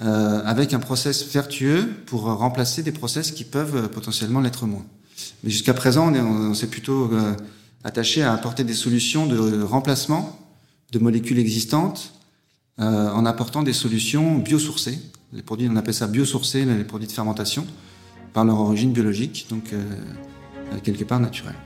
euh, 0.00 0.42
avec 0.44 0.72
un 0.72 0.78
process 0.78 1.26
vertueux 1.26 1.88
pour 2.06 2.22
remplacer 2.22 2.84
des 2.84 2.92
process 2.92 3.32
qui 3.32 3.42
peuvent 3.42 3.90
potentiellement 3.90 4.40
l'être 4.40 4.64
moins. 4.66 4.86
Mais 5.42 5.50
jusqu'à 5.50 5.74
présent, 5.74 6.14
on 6.14 6.54
s'est 6.54 6.68
plutôt 6.68 7.12
euh, 7.12 7.34
attaché 7.82 8.22
à 8.22 8.32
apporter 8.32 8.62
des 8.62 8.74
solutions 8.74 9.26
de 9.26 9.60
remplacement 9.60 10.38
de 10.92 11.00
molécules 11.00 11.40
existantes 11.40 12.12
euh, 12.78 13.10
en 13.10 13.26
apportant 13.26 13.62
des 13.62 13.72
solutions 13.72 14.38
biosourcées. 14.38 14.98
Les 15.32 15.42
produits, 15.42 15.68
on 15.70 15.76
appelle 15.76 15.94
ça 15.94 16.06
biosourcés, 16.06 16.64
les 16.64 16.84
produits 16.84 17.08
de 17.08 17.12
fermentation, 17.12 17.66
par 18.32 18.44
leur 18.44 18.58
origine 18.60 18.92
biologique, 18.92 19.46
donc 19.50 19.72
euh, 19.72 19.82
quelque 20.82 21.04
part 21.04 21.20
naturelle. 21.20 21.56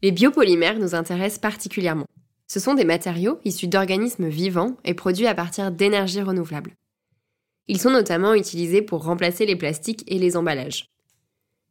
Les 0.00 0.12
biopolymères 0.12 0.78
nous 0.78 0.94
intéressent 0.94 1.40
particulièrement. 1.40 2.06
Ce 2.46 2.60
sont 2.60 2.74
des 2.74 2.84
matériaux 2.84 3.40
issus 3.44 3.66
d'organismes 3.66 4.28
vivants 4.28 4.76
et 4.84 4.94
produits 4.94 5.26
à 5.26 5.34
partir 5.34 5.72
d'énergies 5.72 6.22
renouvelables. 6.22 6.72
Ils 7.66 7.80
sont 7.80 7.90
notamment 7.90 8.32
utilisés 8.32 8.80
pour 8.80 9.04
remplacer 9.04 9.44
les 9.44 9.56
plastiques 9.56 10.04
et 10.06 10.18
les 10.18 10.36
emballages. 10.36 10.88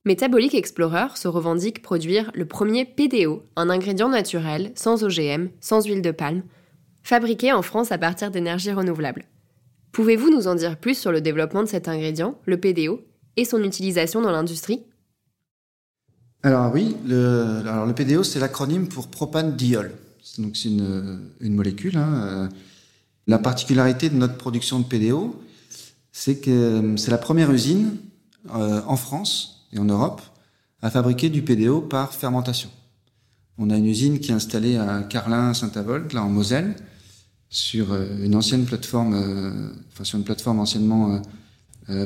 Metabolic 0.08 0.56
Explorer 0.56 1.08
se 1.16 1.28
revendique 1.28 1.82
produire 1.82 2.32
le 2.34 2.46
premier 2.46 2.86
PDO, 2.86 3.44
un 3.58 3.70
ingrédient 3.70 4.08
naturel, 4.08 4.72
sans 4.74 5.04
OGM, 5.04 5.50
sans 5.60 5.86
huile 5.86 6.02
de 6.02 6.12
palme, 6.12 6.44
fabriqué 7.04 7.52
en 7.52 7.62
France 7.62 7.92
à 7.92 7.98
partir 7.98 8.32
d'énergie 8.32 8.72
renouvelable. 8.72 9.26
Pouvez-vous 9.92 10.30
nous 10.30 10.48
en 10.48 10.56
dire 10.56 10.78
plus 10.78 10.98
sur 10.98 11.12
le 11.12 11.20
développement 11.20 11.62
de 11.62 11.68
cet 11.68 11.90
ingrédient, 11.90 12.40
le 12.46 12.58
PDO, 12.58 13.02
et 13.36 13.44
son 13.44 13.62
utilisation 13.62 14.22
dans 14.22 14.32
l'industrie? 14.32 14.82
Alors 16.42 16.72
oui, 16.74 16.96
le, 17.06 17.64
alors 17.68 17.86
le 17.86 17.94
PDO 17.94 18.24
c'est 18.24 18.40
l'acronyme 18.40 18.88
pour 18.88 19.10
propanediol. 19.10 19.92
Donc 20.38 20.56
c'est 20.56 20.70
une, 20.70 21.20
molécule. 21.42 21.98
Hein. 21.98 22.48
La 23.28 23.40
particularité 23.40 24.10
de 24.10 24.16
notre 24.16 24.38
production 24.38 24.80
de 24.80 24.86
PDO, 24.86 25.38
c'est 26.14 26.40
que 26.40 26.96
c'est 26.96 27.12
la 27.12 27.18
première 27.18 27.52
usine 27.52 27.98
euh, 28.56 28.80
en 28.88 28.96
France 28.96 29.57
en 29.80 29.86
Europe 29.86 30.22
à 30.82 30.90
fabriquer 30.90 31.30
du 31.30 31.42
PDO 31.42 31.82
par 31.82 32.14
fermentation. 32.14 32.70
On 33.58 33.70
a 33.70 33.78
une 33.78 33.88
usine 33.88 34.20
qui 34.20 34.32
est 34.32 34.36
installée 34.36 34.78
à 34.78 35.02
Carlin-Saint-Avold, 35.04 36.14
là 36.14 36.24
en 36.24 36.30
Moselle, 36.30 36.76
sur 37.50 37.96
une 37.96 38.36
ancienne 38.36 38.66
plateforme, 38.66 39.74
enfin 39.92 40.04
sur 40.04 40.20
une 40.20 40.24
plateforme 40.24 40.60
anciennement 40.60 41.22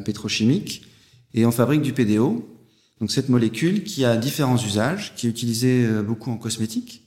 pétrochimique, 0.06 0.86
et 1.34 1.46
on 1.46 1.52
fabrique 1.52 1.82
du 1.82 1.92
PDO. 1.92 2.48
Donc 3.02 3.12
cette 3.12 3.30
molécule 3.30 3.84
qui 3.84 4.06
a 4.06 4.16
différents 4.16 4.58
usages, 4.58 5.14
qui 5.16 5.28
est 5.28 5.30
utilisée 5.30 5.86
beaucoup 6.04 6.32
en 6.32 6.38
cosmétique, 6.38 7.04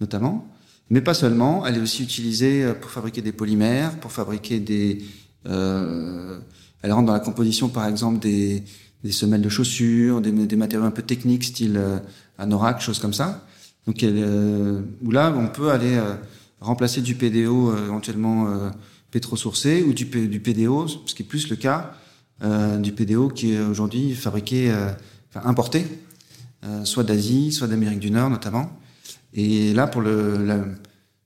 notamment, 0.00 0.46
mais 0.90 1.00
pas 1.00 1.14
seulement. 1.14 1.64
Elle 1.64 1.76
est 1.76 1.80
aussi 1.80 2.02
utilisée 2.02 2.74
pour 2.80 2.90
fabriquer 2.90 3.22
des 3.22 3.32
polymères, 3.32 3.98
pour 4.00 4.12
fabriquer 4.12 4.60
des. 4.60 5.04
elle 5.46 6.92
rentre 6.92 7.06
dans 7.06 7.12
la 7.12 7.20
composition, 7.20 7.68
par 7.68 7.86
exemple, 7.86 8.18
des 8.18 8.64
des 9.04 9.12
semelles 9.12 9.42
de 9.42 9.48
chaussures, 9.48 10.20
des, 10.20 10.32
des, 10.32 10.56
matériaux 10.56 10.86
un 10.86 10.90
peu 10.90 11.02
techniques, 11.02 11.44
style 11.44 11.76
euh, 11.76 11.98
anorak, 12.36 12.80
choses 12.80 12.98
comme 12.98 13.12
ça. 13.12 13.46
Donc, 13.86 14.02
euh, 14.02 14.82
où 15.02 15.10
là, 15.10 15.32
on 15.36 15.48
peut 15.48 15.70
aller 15.70 15.94
euh, 15.94 16.14
remplacer 16.60 17.00
du 17.00 17.14
PDO 17.14 17.76
éventuellement 17.76 18.70
pétrosourcé 19.10 19.82
ou 19.82 19.92
du, 19.92 20.06
PDO, 20.06 20.88
ce 20.88 21.14
qui 21.14 21.22
est 21.22 21.26
plus 21.26 21.48
le 21.48 21.56
cas 21.56 21.94
du 22.80 22.92
PDO 22.92 23.28
qui 23.28 23.52
est 23.52 23.60
aujourd'hui 23.60 24.14
fabriqué, 24.14 24.72
enfin 25.30 25.48
importé, 25.48 25.86
soit 26.82 27.04
d'Asie, 27.04 27.52
soit 27.52 27.68
d'Amérique 27.68 28.00
du 28.00 28.10
Nord 28.10 28.28
notamment. 28.28 28.76
Et 29.34 29.72
là, 29.72 29.86
pour 29.86 30.02
le, 30.02 30.64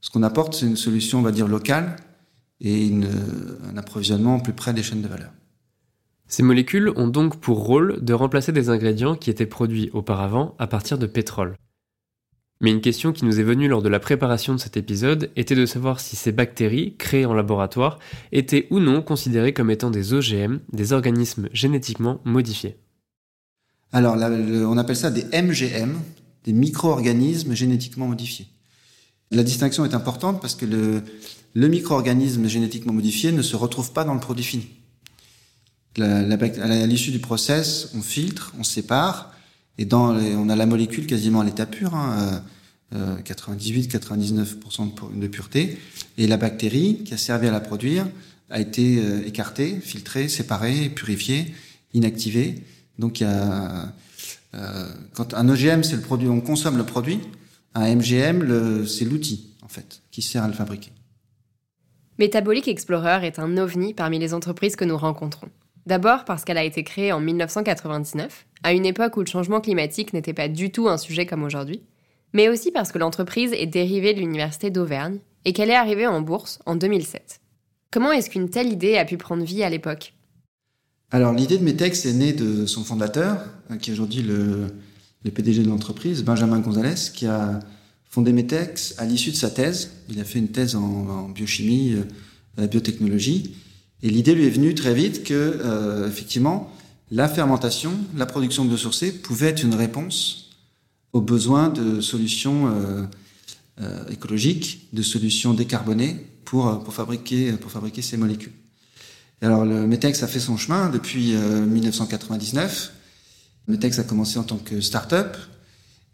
ce 0.03 0.11
qu'on 0.11 0.23
apporte, 0.23 0.55
c'est 0.55 0.67
une 0.67 0.77
solution, 0.77 1.21
on 1.21 1.23
va 1.23 1.33
dire, 1.33 1.49
locale 1.49 1.97
et 2.61 2.87
une, 2.87 3.09
un 3.67 3.77
approvisionnement 3.79 4.39
plus 4.39 4.53
près 4.53 4.75
des 4.75 4.83
chaînes 4.83 5.03
de 5.03 5.09
valeur. 5.09 5.31
Ces 6.33 6.43
molécules 6.43 6.91
ont 6.97 7.09
donc 7.09 7.41
pour 7.41 7.63
rôle 7.63 8.03
de 8.03 8.15
remplacer 8.15 8.53
des 8.53 8.71
ingrédients 8.71 9.17
qui 9.17 9.29
étaient 9.29 9.45
produits 9.45 9.91
auparavant 9.93 10.55
à 10.59 10.67
partir 10.67 10.97
de 10.97 11.05
pétrole. 11.05 11.57
Mais 12.63 12.71
une 12.71 12.81
question 12.81 13.13
qui 13.13 13.27
nous 13.27 13.39
est 13.39 13.43
venue 13.43 13.69
lors 13.69 13.83
de 13.83 13.91
la 13.91 14.01
préparation 14.01 14.55
de 14.55 14.59
cet 14.59 14.79
épisode 14.79 15.31
était 15.37 15.55
de 15.55 15.67
savoir 15.67 16.01
si 16.01 16.17
ces 16.17 16.33
bactéries, 16.33 16.97
créées 16.97 17.27
en 17.27 17.35
laboratoire, 17.35 17.99
étaient 18.33 18.67
ou 18.71 18.81
non 18.81 19.03
considérées 19.03 19.53
comme 19.53 19.71
étant 19.71 19.91
des 19.91 20.15
OGM, 20.15 20.61
des 20.73 20.95
organismes 20.95 21.51
génétiquement 21.53 22.23
modifiés. 22.25 22.79
Alors, 23.93 24.17
on 24.17 24.79
appelle 24.79 24.97
ça 24.97 25.11
des 25.11 25.25
MGM, 25.39 25.99
des 26.45 26.55
micro-organismes 26.55 27.53
génétiquement 27.53 28.07
modifiés. 28.07 28.47
La 29.33 29.43
distinction 29.43 29.85
est 29.85 29.93
importante 29.93 30.41
parce 30.41 30.55
que 30.55 30.65
le, 30.65 31.03
le 31.53 31.69
micro-organisme 31.69 32.49
génétiquement 32.49 32.95
modifié 32.95 33.33
ne 33.33 33.43
se 33.43 33.55
retrouve 33.55 33.93
pas 33.93 34.05
dans 34.05 34.15
le 34.15 34.21
produit 34.21 34.47
fini. 34.47 34.82
À 36.01 36.87
l'issue 36.87 37.11
du 37.11 37.19
process, 37.19 37.91
on 37.95 38.01
filtre, 38.01 38.55
on 38.59 38.65
sépare, 38.65 39.33
et 39.79 39.87
on 39.93 40.49
a 40.49 40.57
la 40.57 40.67
molécule 40.67 41.07
quasiment 41.07 41.41
à 41.41 41.45
l'état 41.45 41.67
pur, 41.67 41.95
hein, 41.95 42.43
euh, 42.95 43.17
98-99% 43.25 45.19
de, 45.19 45.27
pureté, 45.27 45.79
et 46.19 46.27
la 46.27 46.37
bactérie 46.37 47.03
qui 47.05 47.15
a 47.15 47.17
servi 47.17 47.49
à 47.49 47.51
la 47.51 47.61
produire 47.61 48.07
a 48.51 48.61
été 48.61 48.99
euh, 48.99 49.27
écartée, 49.27 49.81
filtrée, 49.81 50.29
séparée, 50.29 50.91
purifiée, 50.91 51.55
inactivée. 51.95 52.57
Donc 52.99 53.23
euh, 53.23 53.87
quand 55.15 55.33
un 55.33 55.49
OGM 55.49 55.83
c'est 55.83 55.97
le 55.97 56.03
produit, 56.03 56.29
on 56.29 56.43
consomme 56.43 56.77
le 56.77 56.85
produit, 56.85 57.21
un 57.75 57.95
MGM 57.95 58.87
c'est 58.87 59.07
l'outil 59.07 59.55
en 59.63 59.69
fait 59.69 60.03
qui 60.11 60.21
sert 60.21 60.43
à 60.43 60.49
le 60.49 60.53
fabriquer. 60.55 60.91
Metabolic 62.19 62.69
Explorer 62.69 63.27
est 63.27 63.39
un 63.39 63.57
ovni 63.57 63.95
parmi 63.95 64.19
les 64.19 64.35
entreprises 64.35 64.77
que 64.77 64.85
nous 64.85 64.99
rencontrons. 64.99 65.49
D'abord 65.87 66.25
parce 66.25 66.45
qu'elle 66.45 66.59
a 66.59 66.65
été 66.65 66.85
créée 66.85 67.13
en 67.13 67.21
1999, 67.21 68.47
à 68.63 68.73
une 68.73 68.87
époque 68.87 69.17
où 69.17 69.21
le 69.21 69.27
changement 69.27 69.61
climatique 69.61 70.13
n'était 70.13 70.33
pas 70.33 70.49
du 70.49 70.71
tout 70.71 70.89
un 70.89 70.97
sujet 70.97 71.27
comme 71.27 71.43
aujourd'hui, 71.43 71.83
mais 72.33 72.49
aussi 72.49 72.71
parce 72.71 72.93
que 72.93 72.99
l'entreprise 72.99 73.53
est 73.53 73.67
dérivée 73.67 74.15
de 74.15 74.21
l'Université 74.21 74.71
d'Auvergne 74.71 75.19
et 75.45 75.53
qu'elle 75.53 75.71
est 75.71 75.75
arrivée 75.75 76.07
en 76.07 76.21
bourse 76.21 76.61
en 76.67 76.77
2007. 76.77 77.41
Comment 77.91 78.13
est-ce 78.13 78.31
qu'une 78.31 78.49
telle 78.49 78.73
idée 78.73 78.97
a 78.97 79.05
pu 79.05 79.17
prendre 79.17 79.45
vie 79.45 79.63
à 79.63 79.71
l'époque? 79.71 80.15
Alors 81.11 81.35
l'idée 81.35 81.59
de 81.59 81.65
Metex 81.65 82.07
est 82.07 82.15
née 82.15 82.33
de 82.33 82.65
son 82.65 82.85
fondateur, 82.85 83.45
hein, 83.69 83.77
qui 83.77 83.91
est 83.91 83.93
aujourd'hui 83.93 84.23
le, 84.23 84.69
PDG 85.25 85.63
de 85.63 85.69
l'entreprise, 85.69 86.25
Benjamin 86.25 86.61
Gonzalez, 86.61 87.11
qui 87.13 87.27
a 87.27 87.61
fondé 88.09 88.33
Metex 88.33 88.95
à 88.99 89.05
l'issue 89.05 89.31
de 89.31 89.37
sa 89.37 89.51
thèse. 89.51 89.91
Il 90.09 90.19
a 90.21 90.25
fait 90.25 90.39
une 90.39 90.49
thèse 90.49 90.75
en, 90.75 91.29
biochimie, 91.29 91.97
euh, 92.59 92.67
biotechnologie, 92.67 93.57
et 94.03 94.11
l'idée 94.11 94.35
lui 94.35 94.47
est 94.47 94.51
venue 94.51 94.75
très 94.75 94.95
vite 94.95 95.23
que, 95.23 95.35
euh, 95.35 96.09
effectivement, 96.09 96.73
la 97.11 97.29
fermentation, 97.29 97.93
la 98.17 98.27
production 98.27 98.65
de 98.65 98.71
biosourcés 98.71 99.13
pouvait 99.13 99.49
être 99.49 99.63
une 99.63 99.75
réponse 99.75 100.51
aux 101.13 101.21
besoins 101.21 101.69
de 101.69 102.01
solutions 102.01 102.67
euh, 102.67 103.05
euh, 103.81 104.09
écologiques, 104.09 104.89
de 104.93 105.03
solutions 105.03 105.55
décarbonées 105.55 106.27
pour, 106.45 106.83
pour, 106.83 106.95
fabriquer, 106.95 107.53
pour 107.53 107.71
fabriquer 107.71 108.03
ces 108.03 108.17
molécules. 108.17 108.53
Et 109.41 109.47
alors, 109.47 109.65
le 109.65 109.87
Metex 109.87 110.23
a 110.23 110.27
fait 110.27 110.41
son 110.41 110.57
chemin 110.57 110.89
depuis 110.89 111.33
1999. 111.35 112.93
Metex 113.67 113.99
a 113.99 114.05
commencé 114.05 114.39
en 114.39 114.45
tant 114.45 114.59
que 114.59 114.81
start-up. 114.81 115.37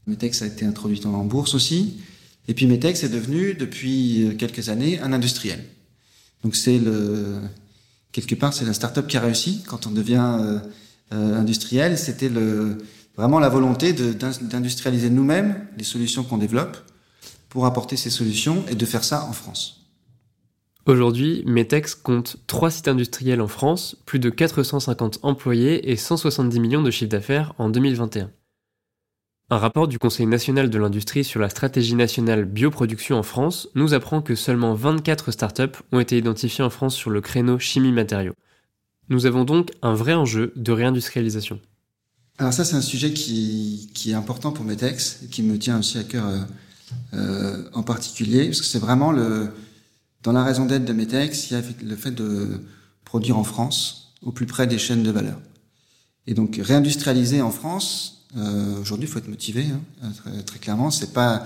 Metex 0.06 0.42
a 0.42 0.46
été 0.46 0.64
introduit 0.64 1.04
en 1.04 1.24
bourse 1.24 1.54
aussi. 1.54 1.98
Et 2.48 2.54
puis 2.54 2.66
Metex 2.66 3.04
est 3.04 3.10
devenu, 3.10 3.52
depuis 3.52 4.34
quelques 4.38 4.70
années, 4.70 4.98
un 5.00 5.12
industriel. 5.12 5.62
Donc 6.42 6.56
c'est 6.56 6.78
le, 6.78 7.42
quelque 8.12 8.34
part, 8.34 8.52
c'est 8.52 8.64
la 8.64 8.72
start-up 8.72 9.06
qui 9.06 9.16
a 9.16 9.20
réussi 9.20 9.62
quand 9.66 9.86
on 9.86 9.90
devient 9.90 10.36
euh, 10.40 10.58
euh, 11.12 11.38
industriel. 11.38 11.98
C'était 11.98 12.30
vraiment 13.16 13.38
la 13.38 13.48
volonté 13.48 13.92
d'industrialiser 13.92 15.10
nous-mêmes 15.10 15.66
les 15.76 15.84
solutions 15.84 16.24
qu'on 16.24 16.38
développe 16.38 16.76
pour 17.48 17.66
apporter 17.66 17.96
ces 17.96 18.10
solutions 18.10 18.64
et 18.68 18.74
de 18.74 18.86
faire 18.86 19.04
ça 19.04 19.24
en 19.24 19.32
France. 19.32 19.78
Aujourd'hui, 20.86 21.42
Metex 21.46 21.94
compte 21.94 22.38
3 22.46 22.70
sites 22.70 22.88
industriels 22.88 23.42
en 23.42 23.48
France, 23.48 23.96
plus 24.06 24.18
de 24.18 24.30
450 24.30 25.18
employés 25.22 25.90
et 25.90 25.96
170 25.96 26.60
millions 26.60 26.82
de 26.82 26.90
chiffre 26.90 27.10
d'affaires 27.10 27.52
en 27.58 27.68
2021. 27.68 28.30
Un 29.50 29.56
rapport 29.56 29.88
du 29.88 29.98
Conseil 29.98 30.26
national 30.26 30.68
de 30.68 30.78
l'industrie 30.78 31.24
sur 31.24 31.40
la 31.40 31.48
stratégie 31.48 31.94
nationale 31.94 32.44
bioproduction 32.44 33.16
en 33.16 33.22
France 33.22 33.68
nous 33.74 33.94
apprend 33.94 34.20
que 34.20 34.34
seulement 34.34 34.74
24 34.74 35.30
startups 35.32 35.78
ont 35.90 36.00
été 36.00 36.18
identifiées 36.18 36.64
en 36.64 36.68
France 36.68 36.94
sur 36.94 37.08
le 37.08 37.22
créneau 37.22 37.58
chimie-matériaux. 37.58 38.34
Nous 39.08 39.24
avons 39.24 39.44
donc 39.44 39.70
un 39.80 39.94
vrai 39.94 40.12
enjeu 40.12 40.52
de 40.54 40.70
réindustrialisation. 40.70 41.60
Alors 42.36 42.52
ça, 42.52 42.62
c'est 42.62 42.76
un 42.76 42.82
sujet 42.82 43.14
qui, 43.14 43.90
qui, 43.94 44.10
est 44.10 44.14
important 44.14 44.52
pour 44.52 44.66
Metex 44.66 45.22
et 45.24 45.28
qui 45.28 45.42
me 45.42 45.58
tient 45.58 45.78
aussi 45.78 45.96
à 45.96 46.04
cœur 46.04 46.26
euh, 46.26 46.40
euh, 47.14 47.70
en 47.72 47.82
particulier, 47.82 48.44
parce 48.48 48.60
que 48.60 48.66
c'est 48.66 48.78
vraiment 48.78 49.12
le, 49.12 49.48
dans 50.22 50.32
la 50.32 50.44
raison 50.44 50.66
d'être 50.66 50.84
de 50.84 50.92
Metex, 50.92 51.50
il 51.50 51.54
y 51.54 51.56
a 51.56 51.62
le 51.84 51.96
fait 51.96 52.10
de 52.10 52.60
produire 53.06 53.38
en 53.38 53.44
France, 53.44 54.14
au 54.20 54.30
plus 54.30 54.44
près 54.44 54.66
des 54.66 54.76
chaînes 54.76 55.02
de 55.02 55.10
valeur. 55.10 55.40
Et 56.26 56.34
donc 56.34 56.60
réindustrialiser 56.62 57.40
en 57.40 57.50
France, 57.50 58.17
euh, 58.36 58.80
Aujourd'hui, 58.80 59.08
il 59.08 59.10
faut 59.10 59.18
être 59.18 59.28
motivé. 59.28 59.66
Hein, 60.02 60.12
très, 60.16 60.42
très, 60.42 60.58
clairement, 60.58 60.90
c'est 60.90 61.12
pas, 61.12 61.44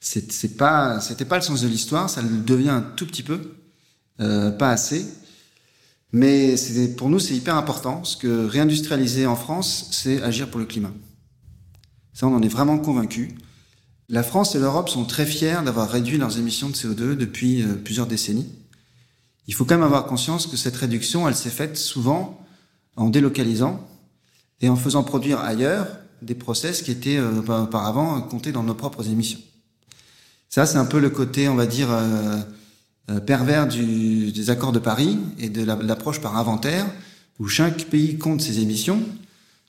c'est 0.00 0.56
pas, 0.56 1.00
c'était 1.00 1.24
pas 1.24 1.36
le 1.36 1.42
sens 1.42 1.62
de 1.62 1.68
l'histoire. 1.68 2.10
Ça 2.10 2.22
le 2.22 2.28
devient 2.40 2.70
un 2.70 2.82
tout 2.82 3.06
petit 3.06 3.22
peu, 3.22 3.56
euh, 4.20 4.50
pas 4.50 4.70
assez. 4.70 5.06
Mais 6.12 6.56
pour 6.96 7.08
nous, 7.08 7.20
c'est 7.20 7.34
hyper 7.34 7.56
important 7.56 7.96
parce 7.96 8.16
que 8.16 8.46
réindustrialiser 8.46 9.26
en 9.26 9.36
France, 9.36 9.88
c'est 9.92 10.20
agir 10.22 10.50
pour 10.50 10.58
le 10.58 10.66
climat. 10.66 10.92
Ça, 12.12 12.26
on 12.26 12.34
en 12.34 12.42
est 12.42 12.48
vraiment 12.48 12.78
convaincu. 12.78 13.36
La 14.08 14.24
France 14.24 14.56
et 14.56 14.58
l'Europe 14.58 14.88
sont 14.88 15.04
très 15.04 15.24
fiers 15.24 15.58
d'avoir 15.64 15.88
réduit 15.88 16.18
leurs 16.18 16.36
émissions 16.36 16.68
de 16.68 16.74
CO2 16.74 17.14
depuis 17.14 17.62
euh, 17.62 17.76
plusieurs 17.76 18.08
décennies. 18.08 18.52
Il 19.46 19.54
faut 19.54 19.64
quand 19.64 19.76
même 19.76 19.84
avoir 19.84 20.06
conscience 20.06 20.48
que 20.48 20.56
cette 20.56 20.76
réduction, 20.76 21.28
elle 21.28 21.36
s'est 21.36 21.48
faite 21.48 21.76
souvent 21.76 22.44
en 22.96 23.08
délocalisant 23.08 23.86
et 24.60 24.68
en 24.68 24.76
faisant 24.76 25.04
produire 25.04 25.38
ailleurs 25.40 25.99
des 26.22 26.34
process 26.34 26.82
qui 26.82 26.90
étaient 26.90 27.16
euh, 27.16 27.40
auparavant 27.40 28.20
comptés 28.22 28.52
dans 28.52 28.62
nos 28.62 28.74
propres 28.74 29.08
émissions. 29.08 29.40
Ça, 30.48 30.66
c'est 30.66 30.78
un 30.78 30.84
peu 30.84 30.98
le 30.98 31.10
côté, 31.10 31.48
on 31.48 31.54
va 31.54 31.66
dire, 31.66 31.90
euh, 31.90 32.38
euh, 33.10 33.20
pervers 33.20 33.68
du, 33.68 34.32
des 34.32 34.50
accords 34.50 34.72
de 34.72 34.78
Paris 34.78 35.18
et 35.38 35.48
de 35.48 35.64
l'approche 35.64 36.20
par 36.20 36.36
inventaire, 36.36 36.86
où 37.38 37.46
chaque 37.48 37.84
pays 37.84 38.18
compte 38.18 38.40
ses 38.40 38.58
émissions. 38.60 39.02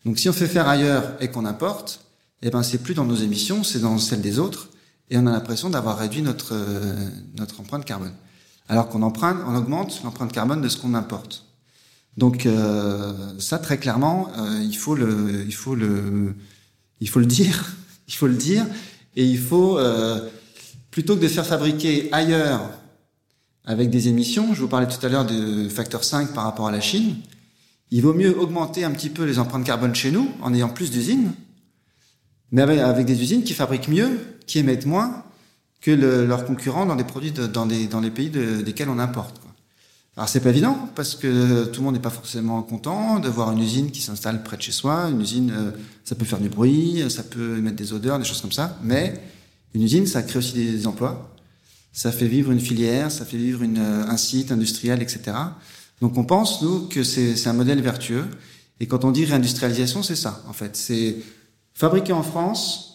Donc, 0.05 0.17
si 0.19 0.27
on 0.27 0.33
fait 0.33 0.47
faire 0.47 0.67
ailleurs 0.67 1.15
et 1.19 1.29
qu'on 1.29 1.45
importe, 1.45 2.03
eh 2.41 2.49
ben, 2.49 2.63
c'est 2.63 2.79
plus 2.79 2.95
dans 2.95 3.05
nos 3.05 3.15
émissions, 3.15 3.63
c'est 3.63 3.79
dans 3.79 3.97
celles 3.97 4.21
des 4.21 4.39
autres, 4.39 4.69
et 5.09 5.17
on 5.17 5.27
a 5.27 5.31
l'impression 5.31 5.69
d'avoir 5.69 5.97
réduit 5.97 6.21
notre 6.21 6.55
notre 7.37 7.59
empreinte 7.59 7.85
carbone. 7.85 8.13
Alors 8.67 8.87
qu'on 8.87 9.01
emprunte, 9.03 9.37
on 9.45 9.55
augmente 9.55 10.01
l'empreinte 10.03 10.31
carbone 10.31 10.61
de 10.61 10.69
ce 10.69 10.77
qu'on 10.77 10.93
importe. 10.93 11.45
Donc 12.17 12.45
euh, 12.45 13.13
ça 13.39 13.57
très 13.57 13.77
clairement, 13.77 14.29
euh, 14.37 14.61
il 14.63 14.75
faut 14.75 14.95
le, 14.95 15.43
il 15.45 15.53
faut 15.53 15.75
le, 15.75 16.35
il 16.99 17.09
faut 17.09 17.19
le 17.19 17.25
dire, 17.25 17.73
il 18.07 18.13
faut 18.13 18.27
le 18.27 18.35
dire, 18.35 18.65
et 19.15 19.25
il 19.25 19.39
faut 19.39 19.77
euh, 19.77 20.29
plutôt 20.89 21.15
que 21.15 21.21
de 21.21 21.27
faire 21.27 21.45
fabriquer 21.45 22.09
ailleurs 22.11 22.69
avec 23.63 23.89
des 23.89 24.07
émissions, 24.07 24.53
je 24.53 24.61
vous 24.61 24.67
parlais 24.67 24.87
tout 24.87 25.03
à 25.05 25.09
l'heure 25.09 25.25
de 25.25 25.69
facteur 25.69 26.03
5 26.03 26.33
par 26.33 26.43
rapport 26.43 26.67
à 26.67 26.71
la 26.71 26.81
Chine, 26.81 27.15
il 27.91 28.01
vaut 28.01 28.13
mieux 28.13 28.37
augmenter 28.37 28.83
un 28.83 28.91
petit 28.91 29.09
peu 29.09 29.23
les 29.23 29.39
empreintes 29.39 29.65
carbone 29.65 29.93
chez 29.93 30.11
nous 30.11 30.29
en 30.41 30.53
ayant 30.53 30.69
plus 30.69 30.91
d'usines, 30.91 31.31
mais 32.51 32.63
avec, 32.63 33.05
des 33.05 33.21
usines 33.21 33.43
qui 33.43 33.53
fabriquent 33.53 33.87
mieux, 33.87 34.19
qui 34.47 34.59
émettent 34.59 34.85
moins, 34.85 35.23
que 35.79 35.91
leurs 35.91 36.45
concurrents 36.45 36.85
dans 36.85 36.95
des 36.95 37.03
produits 37.03 37.31
dans, 37.31 37.65
dans 37.65 37.99
les 38.01 38.11
pays 38.11 38.29
desquels 38.29 38.89
on 38.89 38.99
importe. 38.99 39.41
Alors 40.17 40.27
c'est 40.27 40.41
pas 40.41 40.49
évident 40.49 40.89
parce 40.93 41.15
que 41.15 41.65
tout 41.65 41.79
le 41.79 41.85
monde 41.85 41.93
n'est 41.93 42.01
pas 42.01 42.09
forcément 42.09 42.61
content 42.63 43.19
de 43.19 43.29
voir 43.29 43.51
une 43.51 43.59
usine 43.59 43.91
qui 43.91 44.01
s'installe 44.01 44.43
près 44.43 44.57
de 44.57 44.61
chez 44.61 44.73
soi. 44.73 45.09
Une 45.09 45.21
usine, 45.21 45.51
euh, 45.51 45.71
ça 46.03 46.15
peut 46.15 46.25
faire 46.25 46.39
du 46.39 46.49
bruit, 46.49 47.03
ça 47.09 47.23
peut 47.23 47.57
émettre 47.57 47.77
des 47.77 47.93
odeurs, 47.93 48.19
des 48.19 48.25
choses 48.25 48.41
comme 48.41 48.51
ça. 48.51 48.77
Mais 48.83 49.13
une 49.73 49.83
usine, 49.83 50.05
ça 50.05 50.21
crée 50.21 50.39
aussi 50.39 50.53
des 50.53 50.85
emplois. 50.85 51.33
Ça 51.93 52.11
fait 52.11 52.27
vivre 52.27 52.51
une 52.51 52.59
filière, 52.59 53.09
ça 53.09 53.23
fait 53.25 53.37
vivre 53.37 53.63
une, 53.63 53.77
euh, 53.77 54.05
un 54.05 54.17
site 54.17 54.51
industriel, 54.51 55.01
etc. 55.01 55.31
Donc 56.01 56.17
on 56.17 56.25
pense 56.25 56.61
nous 56.61 56.87
que 56.87 57.03
c'est 57.03 57.47
un 57.47 57.53
modèle 57.53 57.81
vertueux. 57.81 58.25
Et 58.81 58.87
quand 58.87 59.05
on 59.05 59.11
dit 59.11 59.23
réindustrialisation, 59.23 60.03
c'est 60.03 60.15
ça 60.17 60.43
en 60.49 60.53
fait. 60.53 60.75
C'est 60.75 61.17
fabriquer 61.73 62.11
en 62.11 62.23
France 62.23 62.87
euh, 62.89 62.90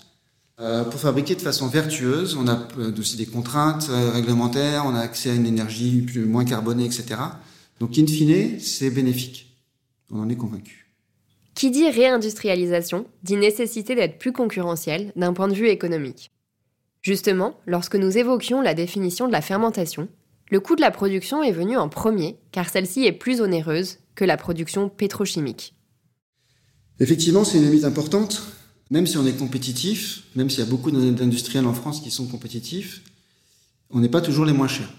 pour 0.57 1.01
fabriquer 1.01 1.35
de 1.35 1.43
façon 1.43 1.69
vertueuse, 1.69 2.37
on 2.37 2.49
a 2.49 2.67
euh, 2.79 2.93
aussi 2.99 3.17
des 3.17 3.27
contraintes 3.27 3.89
euh, 3.91 4.11
réglementaires, 4.11 4.85
on 4.87 4.95
a 4.95 5.01
accès 5.01 5.31
à 5.31 5.35
une 5.35 5.47
énergie 5.47 6.01
plus, 6.01 6.25
moins 6.25 6.47
carbonée, 6.47 6.87
etc. 6.87 7.21
Donc, 7.79 7.99
in 7.99 8.07
fine, 8.07 8.59
c'est 8.59 8.91
bénéfique. 8.91 9.55
On 10.11 10.21
en 10.21 10.29
est 10.31 10.37
convaincu. 10.37 10.87
Qui 11.55 11.71
dit 11.71 11.89
réindustrialisation 11.91 13.07
dit 13.23 13.37
nécessité 13.37 13.95
d'être 13.95 14.19
plus 14.19 14.33
concurrentiel 14.33 15.13
d'un 15.15 15.35
point 15.35 15.49
de 15.49 15.55
vue 15.55 15.69
économique. 15.69 16.31
Justement, 17.03 17.61
lorsque 17.67 17.97
nous 17.97 18.17
évoquions 18.17 18.63
la 18.63 18.75
définition 18.75 19.27
de 19.27 19.33
la 19.33 19.43
fermentation, 19.43 20.09
le 20.51 20.61
coût 20.61 20.77
de 20.77 20.81
la 20.81 20.91
production 20.91 21.43
est 21.43 21.53
venu 21.53 21.77
en 21.77 21.89
premier 21.89 22.39
car 22.53 22.69
celle-ci 22.69 23.05
est 23.05 23.13
plus 23.13 23.41
onéreuse 23.41 23.99
que 24.15 24.25
la 24.25 24.37
production 24.37 24.89
pétrochimique. 24.89 25.75
Effectivement, 26.99 27.45
c'est 27.45 27.59
une 27.59 27.65
limite 27.65 27.85
importante 27.85 28.43
même 28.91 29.07
si 29.07 29.17
on 29.17 29.27
est 29.27 29.37
compétitif, 29.37 30.25
même 30.35 30.49
s'il 30.51 30.61
y 30.61 30.63
a 30.63 30.71
beaucoup 30.71 30.91
d'industriels 30.91 31.67
en 31.67 31.75
France 31.75 32.01
qui 32.01 32.11
sont 32.11 32.27
compétitifs, 32.27 33.03
on 33.91 34.01
n'est 34.01 34.09
pas 34.09 34.21
toujours 34.21 34.45
les 34.45 34.53
moins 34.53 34.69
chers. 34.69 34.93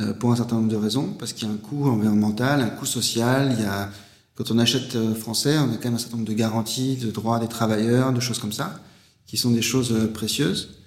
Euh, 0.00 0.12
pour 0.12 0.30
un 0.30 0.36
certain 0.36 0.56
nombre 0.56 0.68
de 0.68 0.76
raisons, 0.76 1.14
parce 1.18 1.32
qu'il 1.32 1.48
y 1.48 1.50
a 1.50 1.54
un 1.54 1.56
coût 1.56 1.88
environnemental, 1.88 2.60
un 2.60 2.70
coût 2.70 2.86
social, 2.86 3.54
il 3.58 3.64
y 3.64 3.66
a, 3.66 3.90
quand 4.36 4.50
on 4.50 4.58
achète 4.58 4.94
euh, 4.94 5.14
français, 5.14 5.58
on 5.58 5.72
a 5.72 5.76
quand 5.76 5.86
même 5.86 5.94
un 5.94 5.98
certain 5.98 6.16
nombre 6.16 6.28
de 6.28 6.34
garanties, 6.34 6.96
de 6.96 7.10
droits 7.10 7.40
des 7.40 7.48
travailleurs, 7.48 8.12
de 8.12 8.20
choses 8.20 8.38
comme 8.38 8.52
ça, 8.52 8.80
qui 9.26 9.36
sont 9.36 9.50
des 9.50 9.62
choses 9.62 9.92
euh, 9.92 10.06
précieuses. 10.12 10.78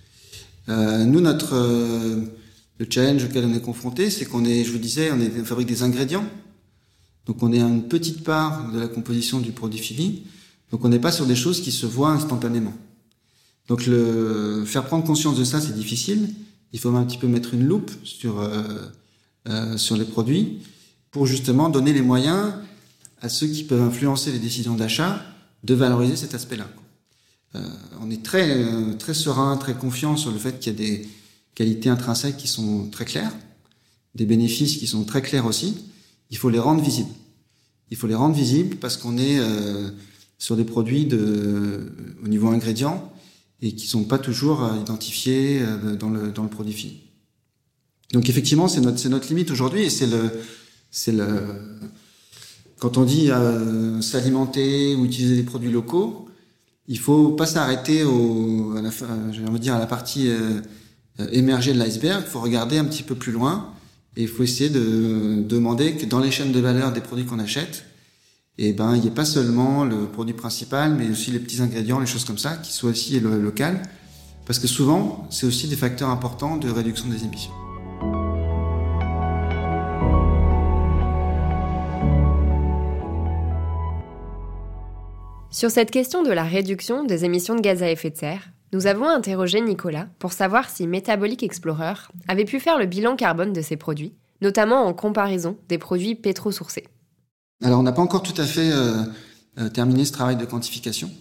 Euh, 0.70 1.06
nous, 1.06 1.22
notre, 1.22 1.56
euh, 1.56 2.22
le 2.78 2.88
challenge 2.90 3.24
auquel 3.26 3.46
on 3.46 3.54
est 3.54 3.62
confronté, 3.62 4.10
c'est 4.10 4.26
qu'on 4.26 4.46
est, 4.46 4.64
je 4.64 4.72
vous 4.72 4.78
disais, 4.78 5.12
on, 5.12 5.20
est, 5.20 5.32
on 5.40 5.46
fabrique 5.46 5.68
des 5.68 5.84
ingrédients. 5.84 6.26
Donc 7.26 7.42
on 7.44 7.52
est 7.54 7.62
à 7.62 7.68
une 7.68 7.88
petite 7.88 8.24
part 8.24 8.72
de 8.72 8.80
la 8.80 8.88
composition 8.88 9.40
du 9.40 9.52
produit 9.52 9.80
fini, 9.80 10.24
donc 10.72 10.84
on 10.86 10.90
n'est 10.90 11.00
pas 11.00 11.12
sur 11.12 11.26
des 11.26 11.36
choses 11.36 11.62
qui 11.62 11.72
se 11.72 11.86
voient 11.86 12.12
instantanément. 12.12 12.74
Donc 13.68 13.86
le 13.86 14.64
faire 14.66 14.86
prendre 14.86 15.04
conscience 15.06 15.38
de 15.38 15.44
ça, 15.44 15.62
c'est 15.62 15.76
difficile. 15.76 16.34
Il 16.74 16.80
faut 16.80 16.90
un 16.90 17.04
petit 17.04 17.18
peu 17.18 17.28
mettre 17.28 17.54
une 17.54 17.66
loupe 17.66 17.92
sur 18.04 18.40
euh, 18.40 18.64
euh, 19.48 19.78
sur 19.78 19.98
les 19.98 20.06
produits 20.06 20.60
pour 21.12 21.26
justement 21.26 21.70
donner 21.70 21.94
les 21.94 22.02
moyens 22.02 22.54
à 23.22 23.30
ceux 23.30 23.48
qui 23.48 23.64
peuvent 23.64 23.82
influencer 23.82 24.32
les 24.32 24.40
décisions 24.40 24.76
d'achat 24.76 25.22
de 25.64 25.74
valoriser 25.74 26.16
cet 26.16 26.34
aspect-là. 26.34 26.68
Euh, 27.56 27.60
on 28.02 28.10
est 28.10 28.24
très 28.24 28.64
euh, 28.64 28.94
très 28.94 29.14
serein, 29.14 29.58
très 29.58 29.74
confiant 29.74 30.16
sur 30.16 30.32
le 30.32 30.38
fait 30.38 30.60
qu'il 30.60 30.74
y 30.74 30.76
a 30.76 30.78
des 30.78 31.10
qualités 31.54 31.90
intrinsèques 31.90 32.38
qui 32.38 32.48
sont 32.48 32.88
très 32.90 33.06
claires, 33.06 33.34
des 34.16 34.26
bénéfices 34.26 34.78
qui 34.78 34.88
sont 34.88 35.04
très 35.04 35.22
clairs 35.22 35.46
aussi. 35.46 35.86
Il 36.30 36.38
faut 36.38 36.50
les 36.50 36.60
rendre 36.60 36.82
visibles. 36.82 37.12
Il 37.90 37.98
faut 37.98 38.08
les 38.08 38.16
rendre 38.16 38.36
visibles 38.36 38.78
parce 38.78 38.96
qu'on 38.96 39.18
est 39.18 39.40
euh, 39.40 39.90
sur 40.42 40.58
des 40.58 40.64
produits 40.64 41.08
au 42.24 42.28
niveau 42.28 42.48
ingrédients 42.48 43.14
et 43.62 43.74
qui 43.74 43.86
sont 43.86 44.06
pas 44.06 44.18
toujours 44.18 44.64
euh, 44.64 44.76
identifiés 44.76 45.62
euh, 45.62 45.96
dans 45.96 46.10
le, 46.10 46.32
dans 46.32 46.42
le 46.42 46.50
produit 46.50 46.74
fini. 46.74 47.00
Donc 48.12 48.28
effectivement, 48.28 48.68
c'est 48.68 48.82
notre, 48.82 49.08
notre 49.08 49.28
limite 49.28 49.52
aujourd'hui 49.52 49.84
et 49.84 49.92
c'est 49.92 50.08
le, 50.08 50.32
c'est 50.90 51.12
le, 51.12 51.44
quand 52.80 52.98
on 52.98 53.04
dit 53.04 53.30
euh, 53.30 54.02
s'alimenter 54.02 54.96
ou 54.96 55.06
utiliser 55.06 55.36
des 55.36 55.44
produits 55.44 55.72
locaux, 55.72 56.28
il 56.88 56.98
faut 56.98 57.30
pas 57.30 57.46
s'arrêter 57.46 58.02
à 58.02 58.82
la, 58.82 59.60
dire 59.60 59.76
à 59.76 59.80
la 59.80 59.86
partie 59.86 60.28
euh, 60.28 60.60
émergée 61.32 61.72
de 61.72 61.78
l'iceberg. 61.78 62.24
Il 62.26 62.32
faut 62.32 62.42
regarder 62.42 62.80
un 62.80 62.86
petit 62.86 63.04
peu 63.04 63.14
plus 63.14 63.32
loin 63.32 63.76
et 64.18 64.24
il 64.24 64.28
faut 64.28 64.42
essayer 64.42 64.72
de 64.72 65.44
demander 65.48 65.94
que 65.98 66.08
dans 66.08 66.20
les 66.20 66.32
chaînes 66.32 66.52
de 66.52 66.60
valeur 66.60 66.94
des 66.94 67.02
produits 67.02 67.26
qu'on 67.26 67.38
achète, 67.38 67.86
et 68.58 68.74
ben 68.74 68.96
il 68.96 69.02
n'y 69.02 69.08
ait 69.08 69.12
pas 69.12 69.26
seulement 69.26 69.86
le 69.86 70.08
produit 70.08 70.34
principal, 70.34 70.94
mais 70.94 71.10
aussi 71.10 71.32
les 71.32 71.40
petits 71.40 71.62
ingrédients, 71.62 72.00
les 72.00 72.06
choses 72.06 72.26
comme 72.26 72.38
ça, 72.38 72.58
qui 72.58 72.74
soient 72.74 72.92
aussi 72.92 73.20
local, 73.20 73.82
parce 74.46 74.60
que 74.60 74.68
souvent 74.68 75.28
c'est 75.30 75.46
aussi 75.46 75.68
des 75.68 75.76
facteurs 75.76 76.10
importants 76.10 76.58
de 76.58 76.70
réduction 76.70 77.08
des 77.08 77.24
émissions. 77.24 77.52
Sur 85.50 85.70
cette 85.70 85.92
question 85.92 86.24
de 86.24 86.32
la 86.32 86.44
réduction 86.44 87.04
des 87.04 87.26
émissions 87.26 87.56
de 87.56 87.62
gaz 87.62 87.84
à 87.84 87.92
effet 87.92 88.10
de 88.10 88.16
serre, 88.16 88.50
nous 88.74 88.88
avons 88.88 89.08
interrogé 89.08 89.60
Nicolas 89.60 90.08
pour 90.18 90.32
savoir 90.32 90.70
si 90.70 90.88
Metabolic 90.88 91.44
Explorer 91.44 91.94
avait 92.30 92.46
pu 92.46 92.60
faire 92.60 92.80
le 92.80 92.86
bilan 92.86 93.18
carbone 93.18 93.52
de 93.52 93.62
ses 93.62 93.76
produits, 93.76 94.16
notamment 94.42 94.86
en 94.86 94.94
comparaison 94.94 95.58
des 95.68 95.78
produits 95.78 96.16
pétrosourcés. 96.16 96.88
Alors, 97.62 97.80
on 97.80 97.84
n'a 97.84 97.92
pas 97.92 98.02
encore 98.02 98.24
tout 98.24 98.40
à 98.42 98.46
fait 98.46 98.72
euh, 98.72 99.04
euh, 99.60 99.70
terminé 99.70 100.04
ce 100.06 100.12
travail 100.12 100.36
de 100.36 100.46
quantification. 100.46 101.12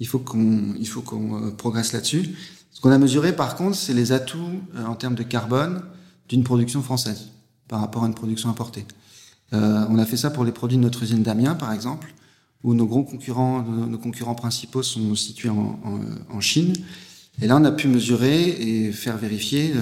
Il 0.00 0.06
faut 0.06 0.18
qu'on, 0.18 0.74
il 0.78 0.88
faut 0.88 1.02
qu'on 1.02 1.42
euh, 1.42 1.50
progresse 1.50 1.92
là-dessus. 1.92 2.34
Ce 2.72 2.80
qu'on 2.80 2.90
a 2.90 2.98
mesuré, 2.98 3.34
par 3.34 3.54
contre, 3.54 3.76
c'est 3.76 3.92
les 3.92 4.12
atouts 4.12 4.60
euh, 4.74 4.84
en 4.86 4.94
termes 4.94 5.14
de 5.14 5.22
carbone 5.22 5.82
d'une 6.28 6.42
production 6.42 6.82
française 6.82 7.28
par 7.68 7.80
rapport 7.80 8.04
à 8.04 8.06
une 8.06 8.14
production 8.14 8.48
importée. 8.48 8.86
Euh, 9.52 9.84
on 9.90 9.98
a 9.98 10.06
fait 10.06 10.16
ça 10.16 10.30
pour 10.30 10.44
les 10.44 10.52
produits 10.52 10.78
de 10.78 10.82
notre 10.82 11.02
usine 11.02 11.22
d'Amiens, 11.22 11.54
par 11.54 11.72
exemple, 11.72 12.12
où 12.62 12.74
nos 12.74 12.86
gros 12.86 13.04
concurrents, 13.04 13.62
nos, 13.62 13.98
concurrents 13.98 14.34
principaux 14.34 14.82
sont 14.82 15.14
situés 15.14 15.50
en, 15.50 15.78
en, 15.84 16.36
en, 16.36 16.40
Chine. 16.40 16.74
Et 17.40 17.46
là, 17.46 17.56
on 17.56 17.64
a 17.64 17.72
pu 17.72 17.88
mesurer 17.88 18.48
et 18.48 18.92
faire 18.92 19.16
vérifier 19.16 19.72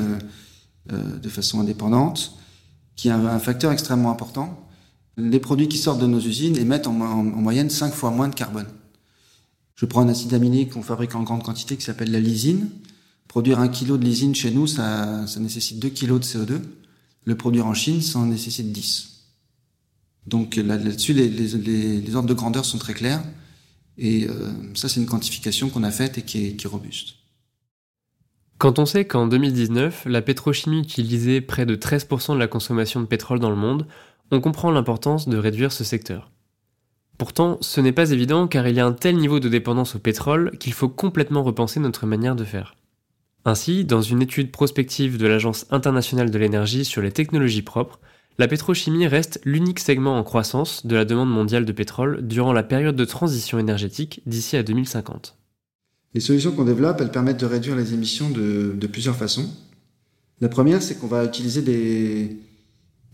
de 0.88 1.28
façon 1.28 1.58
indépendante 1.58 2.34
qu'il 2.94 3.08
y 3.08 3.12
a 3.12 3.16
un, 3.16 3.26
un 3.26 3.40
facteur 3.40 3.72
extrêmement 3.72 4.12
important 4.12 4.67
les 5.18 5.40
produits 5.40 5.68
qui 5.68 5.78
sortent 5.78 6.00
de 6.00 6.06
nos 6.06 6.20
usines 6.20 6.56
émettent 6.56 6.86
en, 6.86 7.00
en, 7.00 7.18
en 7.18 7.22
moyenne 7.22 7.68
5 7.68 7.92
fois 7.92 8.10
moins 8.10 8.28
de 8.28 8.34
carbone. 8.34 8.68
Je 9.78 9.86
prends 9.86 10.00
un 10.00 10.08
acide 10.08 10.34
aminé 10.34 10.66
qu'on 10.66 10.82
fabrique 10.82 11.14
en 11.14 11.22
grande 11.22 11.44
quantité 11.44 11.76
qui 11.76 11.84
s'appelle 11.84 12.10
la 12.10 12.18
lysine. 12.18 12.68
Produire 13.28 13.60
un 13.60 13.68
kilo 13.68 13.96
de 13.96 14.04
lysine 14.04 14.34
chez 14.34 14.50
nous, 14.50 14.66
ça, 14.66 15.24
nécessite 15.38 15.78
2 15.78 15.88
kilos 15.90 16.20
de 16.20 16.24
CO2. 16.24 16.60
Le 17.24 17.36
produire 17.36 17.66
en 17.66 17.74
Chine, 17.74 18.02
ça 18.02 18.18
en 18.18 18.26
nécessite 18.26 18.72
10. 18.72 19.20
Donc 20.26 20.56
là-dessus, 20.56 21.12
les, 21.12 22.14
ordres 22.16 22.28
de 22.28 22.34
grandeur 22.34 22.64
sont 22.64 22.78
très 22.78 22.92
clairs. 22.94 23.22
Et 23.98 24.26
euh, 24.26 24.50
ça, 24.74 24.88
c'est 24.88 24.98
une 24.98 25.06
quantification 25.06 25.68
qu'on 25.68 25.84
a 25.84 25.92
faite 25.92 26.18
et 26.18 26.22
qui 26.22 26.46
est 26.46 26.66
robuste. 26.66 27.14
Quand 28.58 28.80
on 28.80 28.86
sait 28.86 29.04
qu'en 29.04 29.28
2019, 29.28 30.06
la 30.06 30.22
pétrochimie 30.22 30.80
utilisait 30.80 31.40
près 31.40 31.66
de 31.66 31.76
13% 31.76 32.34
de 32.34 32.38
la 32.38 32.48
consommation 32.48 33.00
de 33.00 33.06
pétrole 33.06 33.38
dans 33.38 33.50
le 33.50 33.56
monde, 33.56 33.86
on 34.30 34.40
comprend 34.40 34.70
l'importance 34.70 35.28
de 35.28 35.36
réduire 35.36 35.72
ce 35.72 35.84
secteur. 35.84 36.30
Pourtant, 37.18 37.58
ce 37.60 37.80
n'est 37.80 37.92
pas 37.92 38.12
évident 38.12 38.46
car 38.46 38.68
il 38.68 38.76
y 38.76 38.80
a 38.80 38.86
un 38.86 38.92
tel 38.92 39.16
niveau 39.16 39.40
de 39.40 39.48
dépendance 39.48 39.96
au 39.96 39.98
pétrole 39.98 40.56
qu'il 40.58 40.72
faut 40.72 40.88
complètement 40.88 41.42
repenser 41.42 41.80
notre 41.80 42.06
manière 42.06 42.36
de 42.36 42.44
faire. 42.44 42.76
Ainsi, 43.44 43.84
dans 43.84 44.02
une 44.02 44.22
étude 44.22 44.52
prospective 44.52 45.18
de 45.18 45.26
l'Agence 45.26 45.66
internationale 45.70 46.30
de 46.30 46.38
l'énergie 46.38 46.84
sur 46.84 47.02
les 47.02 47.10
technologies 47.10 47.62
propres, 47.62 47.98
la 48.38 48.46
pétrochimie 48.46 49.08
reste 49.08 49.40
l'unique 49.44 49.80
segment 49.80 50.16
en 50.16 50.22
croissance 50.22 50.86
de 50.86 50.94
la 50.94 51.04
demande 51.04 51.30
mondiale 51.30 51.64
de 51.64 51.72
pétrole 51.72 52.24
durant 52.26 52.52
la 52.52 52.62
période 52.62 52.94
de 52.94 53.04
transition 53.04 53.58
énergétique 53.58 54.22
d'ici 54.26 54.56
à 54.56 54.62
2050. 54.62 55.36
Les 56.14 56.20
solutions 56.20 56.52
qu'on 56.52 56.64
développe, 56.64 57.00
elles 57.00 57.10
permettent 57.10 57.40
de 57.40 57.46
réduire 57.46 57.74
les 57.74 57.94
émissions 57.94 58.30
de, 58.30 58.74
de 58.76 58.86
plusieurs 58.86 59.16
façons. 59.16 59.50
La 60.40 60.48
première, 60.48 60.82
c'est 60.82 60.94
qu'on 61.00 61.08
va 61.08 61.24
utiliser 61.24 61.62
des, 61.62 62.36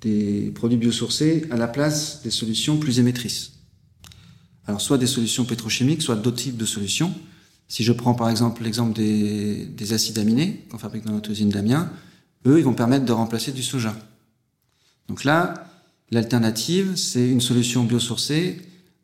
des 0.04 0.52
produits 0.54 0.76
biosourcés 0.76 1.46
à 1.50 1.56
la 1.56 1.66
place 1.66 2.22
des 2.22 2.30
solutions 2.30 2.76
plus 2.76 2.98
émettrices. 3.00 3.52
Alors 4.66 4.80
soit 4.80 4.98
des 4.98 5.06
solutions 5.06 5.44
pétrochimiques, 5.44 6.02
soit 6.02 6.16
d'autres 6.16 6.36
types 6.36 6.56
de 6.56 6.64
solutions. 6.64 7.12
Si 7.68 7.82
je 7.82 7.92
prends 7.92 8.14
par 8.14 8.30
exemple 8.30 8.62
l'exemple 8.62 8.94
des, 8.94 9.66
des, 9.66 9.92
acides 9.92 10.18
aminés 10.18 10.66
qu'on 10.70 10.78
fabrique 10.78 11.04
dans 11.04 11.12
notre 11.12 11.30
usine 11.30 11.48
d'Amiens, 11.48 11.90
eux, 12.46 12.58
ils 12.58 12.64
vont 12.64 12.74
permettre 12.74 13.04
de 13.04 13.12
remplacer 13.12 13.52
du 13.52 13.62
soja. 13.62 13.96
Donc 15.08 15.24
là, 15.24 15.66
l'alternative, 16.10 16.96
c'est 16.96 17.28
une 17.28 17.40
solution 17.40 17.84
biosourcée 17.84 18.60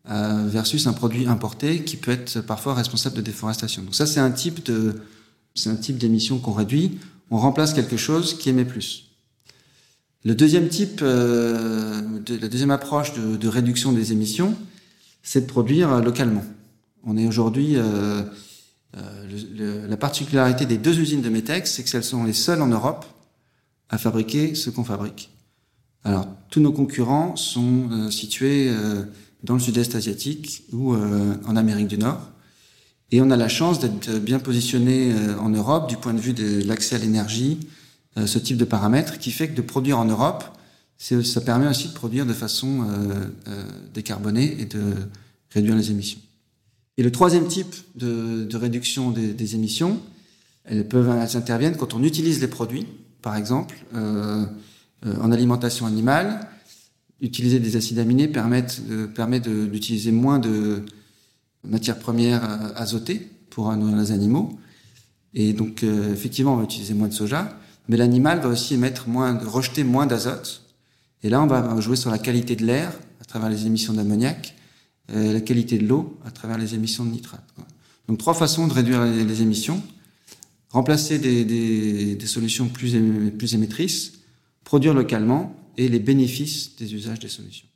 euh, 0.09 0.47
versus 0.47 0.87
un 0.87 0.93
produit 0.93 1.27
importé 1.27 1.85
qui 1.85 1.97
peut 1.97 2.11
être 2.11 2.41
parfois 2.41 2.75
responsable 2.75 3.17
de 3.17 3.23
déforestation. 3.23 3.83
Donc 3.83 3.95
ça, 3.95 4.07
c'est 4.07 4.21
un 4.21 4.31
type 4.31 4.71
c'est 5.55 5.69
un 5.69 5.77
type 5.77 5.99
d'émission 5.99 6.39
qu'on 6.39 6.53
réduit. 6.53 6.99
On 7.31 7.39
remplace 7.39 7.75
quelque 7.75 7.97
chose 7.97 8.39
qui 8.39 8.49
émet 8.49 8.65
plus. 8.65 9.10
Le 10.25 10.35
deuxième 10.35 10.69
type, 10.69 11.01
euh, 11.03 12.01
de, 12.21 12.37
la 12.37 12.49
deuxième 12.49 12.71
approche 12.71 13.15
de, 13.15 13.37
de 13.37 13.49
réduction 13.49 13.93
des 13.93 14.13
émissions, 14.13 14.55
c'est 15.23 15.43
de 15.43 15.47
produire 15.47 16.01
localement. 16.01 16.45
On 17.05 17.17
est 17.17 17.27
aujourd'hui, 17.27 17.77
euh, 17.77 18.23
Euh, 18.97 19.87
la 19.89 19.97
particularité 19.97 20.67
des 20.67 20.79
deux 20.79 20.99
usines 20.99 21.23
de 21.23 21.29
Metex, 21.29 21.73
c'est 21.73 21.85
qu'elles 21.85 22.05
sont 22.05 22.25
les 22.25 22.33
seules 22.33 22.63
en 22.63 22.67
Europe 22.67 23.07
à 23.89 23.99
fabriquer 23.99 24.55
ce 24.55 24.71
qu'on 24.71 24.85
fabrique. 24.85 25.31
Alors, 26.03 26.27
tous 26.49 26.61
nos 26.61 26.73
concurrents 26.73 27.37
sont 27.37 27.89
euh, 27.91 28.11
situés 28.11 28.69
euh, 28.69 29.05
dans 29.45 29.55
le 29.55 29.61
sud-est 29.61 29.95
asiatique 29.95 30.65
ou 30.73 30.95
en 30.95 31.57
Amérique 31.57 31.89
du 31.89 31.97
Nord. 31.97 32.21
Et 33.11 33.23
on 33.23 33.31
a 33.31 33.37
la 33.37 33.49
chance 33.49 33.81
d'être 33.81 34.19
bien 34.19 34.39
positionné 34.39 35.15
en 35.41 35.49
Europe 35.49 35.89
du 35.89 35.97
point 35.97 36.13
de 36.13 36.21
vue 36.21 36.35
de 36.35 36.63
l'accès 36.67 36.97
à 36.97 36.99
l'énergie, 36.99 37.59
ce 38.17 38.39
type 38.39 38.57
de 38.57 38.65
paramètres, 38.65 39.19
qui 39.19 39.31
fait 39.31 39.49
que 39.49 39.57
de 39.57 39.63
produire 39.63 39.99
en 39.99 40.05
Europe, 40.05 40.45
ça 40.99 41.41
permet 41.41 41.69
aussi 41.69 41.89
de 41.89 41.95
produire 41.95 42.27
de 42.27 42.33
façon 42.33 42.85
décarbonée 43.95 44.57
et 44.61 44.65
de 44.65 44.95
réduire 45.51 45.77
les 45.77 45.91
émissions. 45.91 46.19
Et 46.97 47.03
le 47.03 47.13
troisième 47.13 47.47
type 47.47 47.75
de, 47.95 48.45
de 48.45 48.57
réduction 48.57 49.11
des, 49.11 49.33
des, 49.33 49.55
émissions, 49.55 50.01
elles 50.65 50.87
peuvent 50.87 51.09
elles 51.09 51.37
interviennent 51.37 51.77
quand 51.77 51.95
on 51.95 52.03
utilise 52.03 52.41
les 52.41 52.49
produits, 52.49 52.87
par 53.23 53.37
exemple, 53.37 53.77
euh, 53.95 54.45
euh, 55.07 55.17
en 55.21 55.33
alimentation 55.33 55.87
animale. 55.87 56.47
Utiliser 57.23 57.59
des 57.59 57.77
acides 57.77 57.99
aminés 57.99 58.29
permet, 58.29 58.67
euh, 58.91 59.07
permet 59.07 59.41
d'utiliser 59.41 60.13
moins 60.13 60.39
de 60.39 60.85
matières 61.65 61.99
premières 61.99 62.45
euh, 62.45 62.73
azotées 62.77 63.31
pour 63.51 63.75
nourrir 63.77 63.97
les 63.97 64.13
animaux. 64.13 64.59
Et 65.35 65.53
donc, 65.53 65.83
euh, 65.83 66.13
effectivement, 66.13 66.55
on 66.55 66.57
va 66.57 66.65
utiliser 66.65 66.95
moins 66.95 67.09
de 67.09 67.13
soja, 67.13 67.59
mais 67.89 67.97
l'animal 67.97 68.41
va 68.41 68.49
aussi 68.49 68.75
émettre 68.75 69.09
moins, 69.09 69.39
rejeter 69.39 69.85
moins 69.85 70.07
d'azote. 70.07 70.63
Et 71.23 71.29
là, 71.29 71.43
on 71.43 71.47
va 71.47 71.81
jouer 71.81 71.97
sur 71.97 72.11
la 72.11 72.19
qualité 72.19 72.57
de 72.57 72.65
l'air 72.65 72.93
à 73.21 73.25
travers 73.25 73.51
les 73.51 73.67
émissions 73.67 73.93
d'ammoniac 73.93 74.55
euh, 75.15 75.33
la 75.33 75.41
qualité 75.41 75.77
de 75.77 75.87
l'eau 75.87 76.19
à 76.25 76.31
travers 76.31 76.57
les 76.57 76.75
émissions 76.75 77.05
de 77.05 77.11
nitrate. 77.11 77.43
Donc 78.07 78.19
trois 78.19 78.35
façons 78.35 78.69
de 78.69 78.73
réduire 78.73 79.05
les, 79.05 79.43
émissions. 79.43 79.83
Remplacer 80.71 81.19
des, 81.19 82.27
solutions 82.27 82.69
plus, 82.69 82.97
plus 83.37 83.55
émettrices, 83.55 84.13
produire 84.63 84.95
localement 84.95 85.57
et 85.77 85.89
les 85.89 85.99
bénéfices 85.99 86.77
des 86.77 86.95
usages 86.95 87.19
des 87.19 87.29
solutions. 87.29 87.67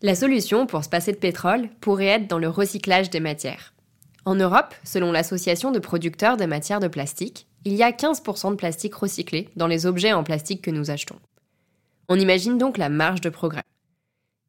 La 0.00 0.14
solution 0.14 0.66
pour 0.66 0.84
se 0.84 0.88
passer 0.88 1.10
de 1.10 1.16
pétrole 1.16 1.70
pourrait 1.80 2.06
être 2.06 2.28
dans 2.28 2.38
le 2.38 2.48
recyclage 2.48 3.10
des 3.10 3.20
matières. 3.20 3.72
En 4.28 4.34
Europe, 4.34 4.74
selon 4.84 5.10
l'Association 5.10 5.70
de 5.70 5.78
producteurs 5.78 6.36
de 6.36 6.44
matières 6.44 6.80
de 6.80 6.88
plastique, 6.88 7.46
il 7.64 7.72
y 7.72 7.82
a 7.82 7.92
15% 7.92 8.50
de 8.50 8.56
plastique 8.56 8.94
recyclé 8.94 9.48
dans 9.56 9.66
les 9.66 9.86
objets 9.86 10.12
en 10.12 10.22
plastique 10.22 10.60
que 10.60 10.70
nous 10.70 10.90
achetons. 10.90 11.18
On 12.10 12.20
imagine 12.20 12.58
donc 12.58 12.76
la 12.76 12.90
marge 12.90 13.22
de 13.22 13.30
progrès. 13.30 13.62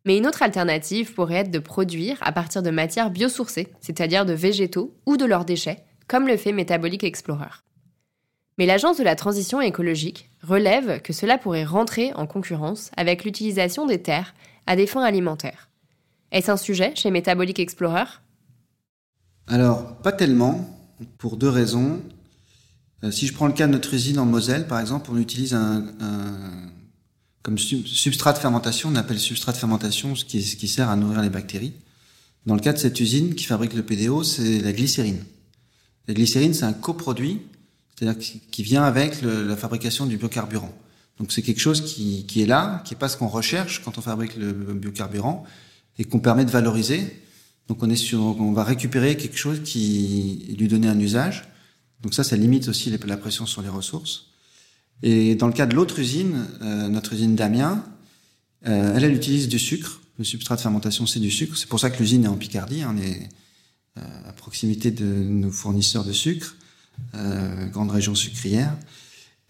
Mais 0.03 0.17
une 0.17 0.27
autre 0.27 0.43
alternative 0.43 1.13
pourrait 1.13 1.35
être 1.35 1.49
de 1.49 1.59
produire 1.59 2.17
à 2.19 2.33
partir 2.33 2.61
de 2.61 2.71
matières 2.71 3.09
biosourcées, 3.09 3.69
c'est-à-dire 3.79 4.25
de 4.25 4.33
végétaux 4.33 4.93
ou 5.05 5.15
de 5.15 5.23
leurs 5.23 5.45
déchets, 5.45 5.81
comme 6.09 6.27
le 6.27 6.35
fait 6.35 6.51
Metabolic 6.51 7.05
Explorer. 7.05 7.63
Mais 8.57 8.65
l'Agence 8.65 8.97
de 8.97 9.05
la 9.05 9.15
transition 9.15 9.61
écologique 9.61 10.29
relève 10.43 11.01
que 11.01 11.13
cela 11.13 11.37
pourrait 11.37 11.63
rentrer 11.63 12.11
en 12.15 12.27
concurrence 12.27 12.91
avec 12.97 13.23
l'utilisation 13.23 13.85
des 13.85 14.01
terres 14.01 14.33
à 14.67 14.75
des 14.75 14.87
fins 14.87 15.03
alimentaires. 15.03 15.69
Est-ce 16.33 16.51
un 16.51 16.57
sujet 16.57 16.91
chez 16.97 17.11
Metabolic 17.11 17.59
Explorer? 17.59 18.19
Alors, 19.49 19.95
pas 19.97 20.11
tellement, 20.11 20.79
pour 21.17 21.35
deux 21.35 21.49
raisons. 21.49 22.03
Euh, 23.03 23.09
si 23.09 23.25
je 23.25 23.33
prends 23.33 23.47
le 23.47 23.53
cas 23.53 23.65
de 23.65 23.71
notre 23.71 23.91
usine 23.95 24.19
en 24.19 24.25
Moselle, 24.25 24.67
par 24.67 24.79
exemple, 24.79 25.09
on 25.11 25.17
utilise 25.17 25.55
un, 25.55 25.87
un 25.99 26.69
comme 27.41 27.57
substrat 27.57 28.33
de 28.33 28.37
fermentation, 28.37 28.89
on 28.89 28.95
appelle 28.95 29.17
substrat 29.17 29.51
de 29.51 29.57
fermentation 29.57 30.13
ce 30.13 30.23
qui, 30.23 30.43
ce 30.43 30.55
qui 30.55 30.67
sert 30.67 30.87
à 30.87 30.95
nourrir 30.95 31.21
les 31.23 31.31
bactéries. 31.31 31.73
Dans 32.45 32.53
le 32.53 32.59
cas 32.59 32.73
de 32.73 32.77
cette 32.77 32.99
usine 32.99 33.33
qui 33.33 33.45
fabrique 33.45 33.73
le 33.73 33.81
PDO, 33.81 34.23
c'est 34.23 34.59
la 34.59 34.71
glycérine. 34.71 35.23
La 36.07 36.13
glycérine, 36.13 36.53
c'est 36.53 36.65
un 36.65 36.73
coproduit, 36.73 37.41
c'est-à-dire 37.95 38.21
qui 38.51 38.63
vient 38.63 38.83
avec 38.83 39.21
la 39.23 39.55
fabrication 39.55 40.05
du 40.05 40.17
biocarburant. 40.17 40.71
Donc 41.17 41.31
c'est 41.31 41.41
quelque 41.41 41.59
chose 41.59 41.81
qui, 41.81 42.25
qui, 42.27 42.41
est 42.41 42.45
là, 42.45 42.83
qui 42.85 42.93
est 42.93 42.97
pas 42.97 43.09
ce 43.09 43.17
qu'on 43.17 43.27
recherche 43.27 43.81
quand 43.83 43.97
on 43.97 44.01
fabrique 44.01 44.35
le 44.35 44.51
biocarburant 44.51 45.43
et 45.97 46.03
qu'on 46.03 46.19
permet 46.19 46.45
de 46.45 46.51
valoriser. 46.51 47.19
Donc 47.69 47.81
on 47.81 47.89
est 47.89 47.95
sur, 47.95 48.19
on 48.19 48.51
va 48.51 48.63
récupérer 48.63 49.15
quelque 49.15 49.37
chose 49.37 49.61
qui 49.63 50.55
lui 50.57 50.67
donner 50.67 50.87
un 50.87 50.99
usage. 50.99 51.47
Donc 52.01 52.13
ça, 52.13 52.23
ça 52.23 52.35
limite 52.35 52.67
aussi 52.67 52.93
la 53.05 53.17
pression 53.17 53.45
sur 53.45 53.61
les 53.61 53.69
ressources. 53.69 54.25
Et 55.01 55.35
dans 55.35 55.47
le 55.47 55.53
cas 55.53 55.65
de 55.65 55.75
l'autre 55.75 55.99
usine, 55.99 56.45
euh, 56.61 56.89
notre 56.89 57.13
usine 57.13 57.35
d'Amiens, 57.35 57.85
euh, 58.67 58.93
elle, 58.95 59.05
elle 59.05 59.13
utilise 59.13 59.47
du 59.47 59.59
sucre. 59.59 60.01
Le 60.17 60.25
substrat 60.25 60.57
de 60.57 60.61
fermentation, 60.61 61.05
c'est 61.05 61.21
du 61.21 61.31
sucre. 61.31 61.55
C'est 61.57 61.69
pour 61.69 61.79
ça 61.79 61.89
que 61.89 61.99
l'usine 61.99 62.25
est 62.25 62.27
en 62.27 62.35
Picardie. 62.35 62.83
On 62.85 62.97
est 62.97 63.29
euh, 63.97 64.29
à 64.29 64.33
proximité 64.33 64.91
de 64.91 65.05
nos 65.05 65.51
fournisseurs 65.51 66.05
de 66.05 66.11
sucre, 66.11 66.55
euh, 67.15 67.65
grande 67.67 67.91
région 67.91 68.13
sucrière. 68.13 68.71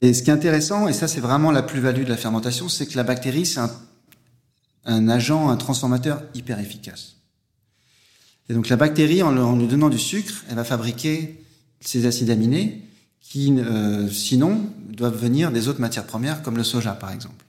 Et 0.01 0.13
ce 0.13 0.23
qui 0.23 0.29
est 0.29 0.33
intéressant, 0.33 0.87
et 0.87 0.93
ça 0.93 1.07
c'est 1.07 1.19
vraiment 1.19 1.51
la 1.51 1.61
plus-value 1.61 2.03
de 2.03 2.09
la 2.09 2.17
fermentation, 2.17 2.69
c'est 2.69 2.87
que 2.87 2.95
la 2.95 3.03
bactérie, 3.03 3.45
c'est 3.45 3.59
un, 4.85 5.09
agent, 5.09 5.49
un 5.49 5.57
transformateur 5.57 6.23
hyper 6.33 6.57
efficace. 6.59 7.17
Et 8.49 8.53
donc 8.53 8.67
la 8.67 8.75
bactérie, 8.75 9.21
en, 9.21 9.55
lui 9.55 9.67
donnant 9.67 9.89
du 9.89 9.99
sucre, 9.99 10.43
elle 10.49 10.55
va 10.55 10.63
fabriquer 10.63 11.43
ces 11.81 12.05
acides 12.05 12.29
aminés 12.29 12.81
qui, 13.21 13.53
euh, 13.57 14.09
sinon, 14.09 14.65
doivent 14.89 15.17
venir 15.17 15.51
des 15.51 15.67
autres 15.67 15.79
matières 15.79 16.07
premières, 16.07 16.41
comme 16.41 16.57
le 16.57 16.63
soja, 16.63 16.93
par 16.93 17.11
exemple. 17.11 17.45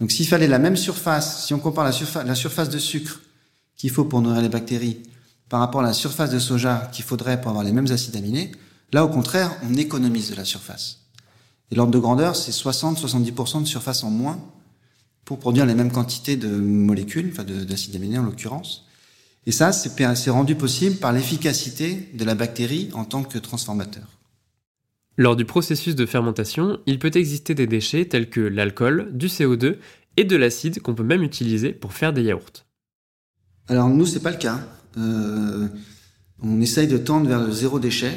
Donc, 0.00 0.12
s'il 0.12 0.28
fallait 0.28 0.46
la 0.46 0.60
même 0.60 0.76
surface, 0.76 1.44
si 1.46 1.54
on 1.54 1.58
compare 1.58 1.84
la, 1.84 2.24
la 2.24 2.34
surface 2.36 2.68
de 2.68 2.78
sucre 2.78 3.20
qu'il 3.76 3.90
faut 3.90 4.04
pour 4.04 4.22
nourrir 4.22 4.42
les 4.42 4.48
bactéries 4.48 5.02
par 5.48 5.60
rapport 5.60 5.80
à 5.80 5.84
la 5.84 5.92
surface 5.92 6.30
de 6.30 6.38
soja 6.38 6.88
qu'il 6.92 7.04
faudrait 7.04 7.40
pour 7.40 7.50
avoir 7.50 7.64
les 7.64 7.72
mêmes 7.72 7.90
acides 7.90 8.14
aminés, 8.16 8.52
là, 8.92 9.04
au 9.04 9.08
contraire, 9.08 9.50
on 9.68 9.74
économise 9.74 10.30
de 10.30 10.36
la 10.36 10.44
surface. 10.44 11.00
Et 11.70 11.74
l'ordre 11.74 11.92
de 11.92 11.98
grandeur, 11.98 12.36
c'est 12.36 12.52
60-70% 12.52 13.62
de 13.62 13.66
surface 13.66 14.04
en 14.04 14.10
moins 14.10 14.38
pour 15.24 15.38
produire 15.38 15.66
les 15.66 15.74
mêmes 15.74 15.92
quantités 15.92 16.36
de 16.36 16.48
molécules, 16.48 17.30
enfin 17.32 17.44
d'acides 17.44 17.96
aminés 17.96 18.18
en 18.18 18.22
l'occurrence. 18.22 18.87
Et 19.48 19.50
ça, 19.50 19.72
c'est 19.72 20.28
rendu 20.28 20.54
possible 20.56 20.96
par 20.96 21.14
l'efficacité 21.14 22.10
de 22.12 22.22
la 22.26 22.34
bactérie 22.34 22.90
en 22.92 23.06
tant 23.06 23.22
que 23.22 23.38
transformateur. 23.38 24.04
Lors 25.16 25.36
du 25.36 25.46
processus 25.46 25.94
de 25.94 26.04
fermentation, 26.04 26.80
il 26.84 26.98
peut 26.98 27.12
exister 27.14 27.54
des 27.54 27.66
déchets 27.66 28.04
tels 28.04 28.28
que 28.28 28.42
l'alcool, 28.42 29.08
du 29.12 29.28
CO2 29.28 29.76
et 30.18 30.24
de 30.24 30.36
l'acide 30.36 30.82
qu'on 30.82 30.94
peut 30.94 31.02
même 31.02 31.22
utiliser 31.22 31.72
pour 31.72 31.94
faire 31.94 32.12
des 32.12 32.24
yaourts. 32.24 32.66
Alors 33.68 33.88
nous, 33.88 34.04
c'est 34.04 34.20
pas 34.20 34.32
le 34.32 34.36
cas. 34.36 34.60
Euh, 34.98 35.66
on 36.42 36.60
essaye 36.60 36.86
de 36.86 36.98
tendre 36.98 37.26
vers 37.26 37.40
le 37.40 37.50
zéro 37.50 37.80
déchet. 37.80 38.12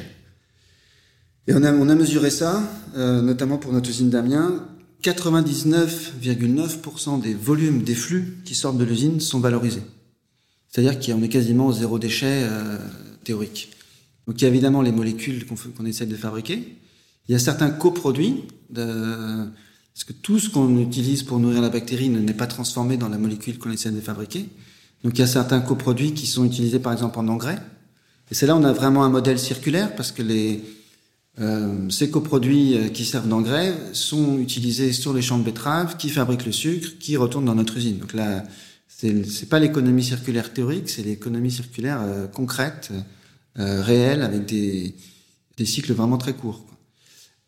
Et 1.48 1.54
on 1.54 1.64
a, 1.64 1.72
on 1.72 1.88
a 1.88 1.96
mesuré 1.96 2.30
ça, 2.30 2.62
euh, 2.98 3.22
notamment 3.22 3.58
pour 3.58 3.72
notre 3.72 3.90
usine 3.90 4.10
d'Amiens. 4.10 4.68
99,9% 5.02 7.22
des 7.22 7.36
volumes 7.36 7.84
des 7.84 7.96
flux 7.96 8.40
qui 8.44 8.54
sortent 8.54 8.78
de 8.78 8.84
l'usine 8.84 9.22
sont 9.22 9.40
valorisés. 9.40 9.84
C'est-à-dire 10.72 11.00
qu'on 11.00 11.22
est 11.22 11.30
quasiment 11.30 11.68
au 11.68 11.74
zéro 11.74 12.00
déchet 12.00 12.44
euh, 12.44 12.78
théorique. 13.24 13.72
Donc 14.26 14.40
il 14.40 14.44
y 14.44 14.48
a 14.48 14.50
évidemment 14.50 14.82
les 14.82 14.92
molécules 14.92 15.46
qu'on 15.46 15.56
qu 15.56 15.88
essaie 15.88 16.06
de 16.06 16.16
fabriquer, 16.16 16.78
il 17.28 17.32
y 17.34 17.36
a 17.36 17.40
certains 17.40 17.70
coproduits, 17.70 18.44
de, 18.70 19.48
parce 19.94 20.06
que 20.06 20.14
tout 20.14 20.40
ce 20.40 20.50
qu'on 20.50 20.80
utilise 20.80 21.24
pour 21.24 21.40
nourrir 21.40 21.62
la 21.62 21.70
bactérie 21.70 22.10
n'est 22.10 22.34
pas 22.34 22.48
transformé 22.48 22.98
dans 22.98 23.10
la 23.10 23.18
molécule 23.18 23.58
qu'on 23.58 23.72
essaie 23.72 23.92
de 23.92 24.00
fabriquer. 24.00 24.48
Donc 25.04 25.18
il 25.18 25.20
y 25.20 25.24
a 25.24 25.28
certains 25.28 25.60
coproduits 25.60 26.14
qui 26.14 26.28
sont 26.28 26.46
utilisés 26.46 26.80
par 26.80 26.94
exemple 26.94 27.20
en 27.20 27.28
engrais. 27.28 27.60
Et 28.30 28.36
c'est 28.36 28.46
là 28.46 28.56
on 28.56 28.64
a 28.64 28.72
vraiment 28.72 29.04
un 29.04 29.10
modèle 29.10 29.40
circulaire 29.40 29.94
parce 29.96 30.12
que 30.12 30.22
les, 30.22 30.64
euh, 31.40 31.90
ces 31.90 32.10
coproduits 32.10 32.78
euh, 32.78 32.88
qui 32.90 33.06
servent 33.06 33.28
d'engrais 33.28 33.74
sont 33.94 34.38
utilisés 34.38 34.94
sur 34.94 35.14
les 35.14 35.22
champs 35.22 35.38
de 35.38 35.44
betteraves 35.44 35.98
qui 35.98 36.10
fabriquent 36.10 36.46
le 36.46 36.52
sucre 36.52 36.90
qui 37.00 37.18
retourne 37.18 37.46
dans 37.46 37.56
notre 37.56 37.78
usine. 37.78 37.98
Donc 38.00 38.14
là, 38.14 38.44
c'est 39.02 39.50
pas 39.50 39.60
l'économie 39.60 40.04
circulaire 40.04 40.54
théorique, 40.54 40.90
c'est 40.90 41.04
l'économie 41.04 41.52
circulaire 41.52 42.02
euh, 42.02 42.28
concrète, 42.28 42.92
euh, 43.60 43.82
réelle, 43.82 44.22
avec 44.22 44.46
des, 44.46 44.96
des 45.58 45.66
cycles 45.66 45.94
vraiment 45.94 46.18
très 46.18 46.34
courts. 46.34 46.66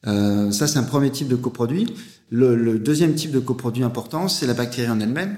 Euh, 0.08 0.52
ça, 0.52 0.68
c'est 0.68 0.80
un 0.80 0.84
premier 0.84 1.12
type 1.12 1.28
de 1.28 1.36
coproduit. 1.36 1.94
Le, 2.30 2.56
le, 2.56 2.80
deuxième 2.80 3.16
type 3.16 3.32
de 3.32 3.40
coproduit 3.40 3.84
important, 3.84 4.28
c'est 4.28 4.48
la 4.48 4.54
bactérie 4.54 4.90
en 4.90 5.00
elle-même, 5.00 5.38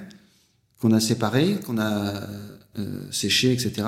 qu'on 0.80 0.92
a 0.92 1.00
séparée, 1.00 1.58
qu'on 1.66 1.78
a 1.78 2.28
euh, 2.80 3.02
séchée, 3.12 3.52
etc., 3.52 3.88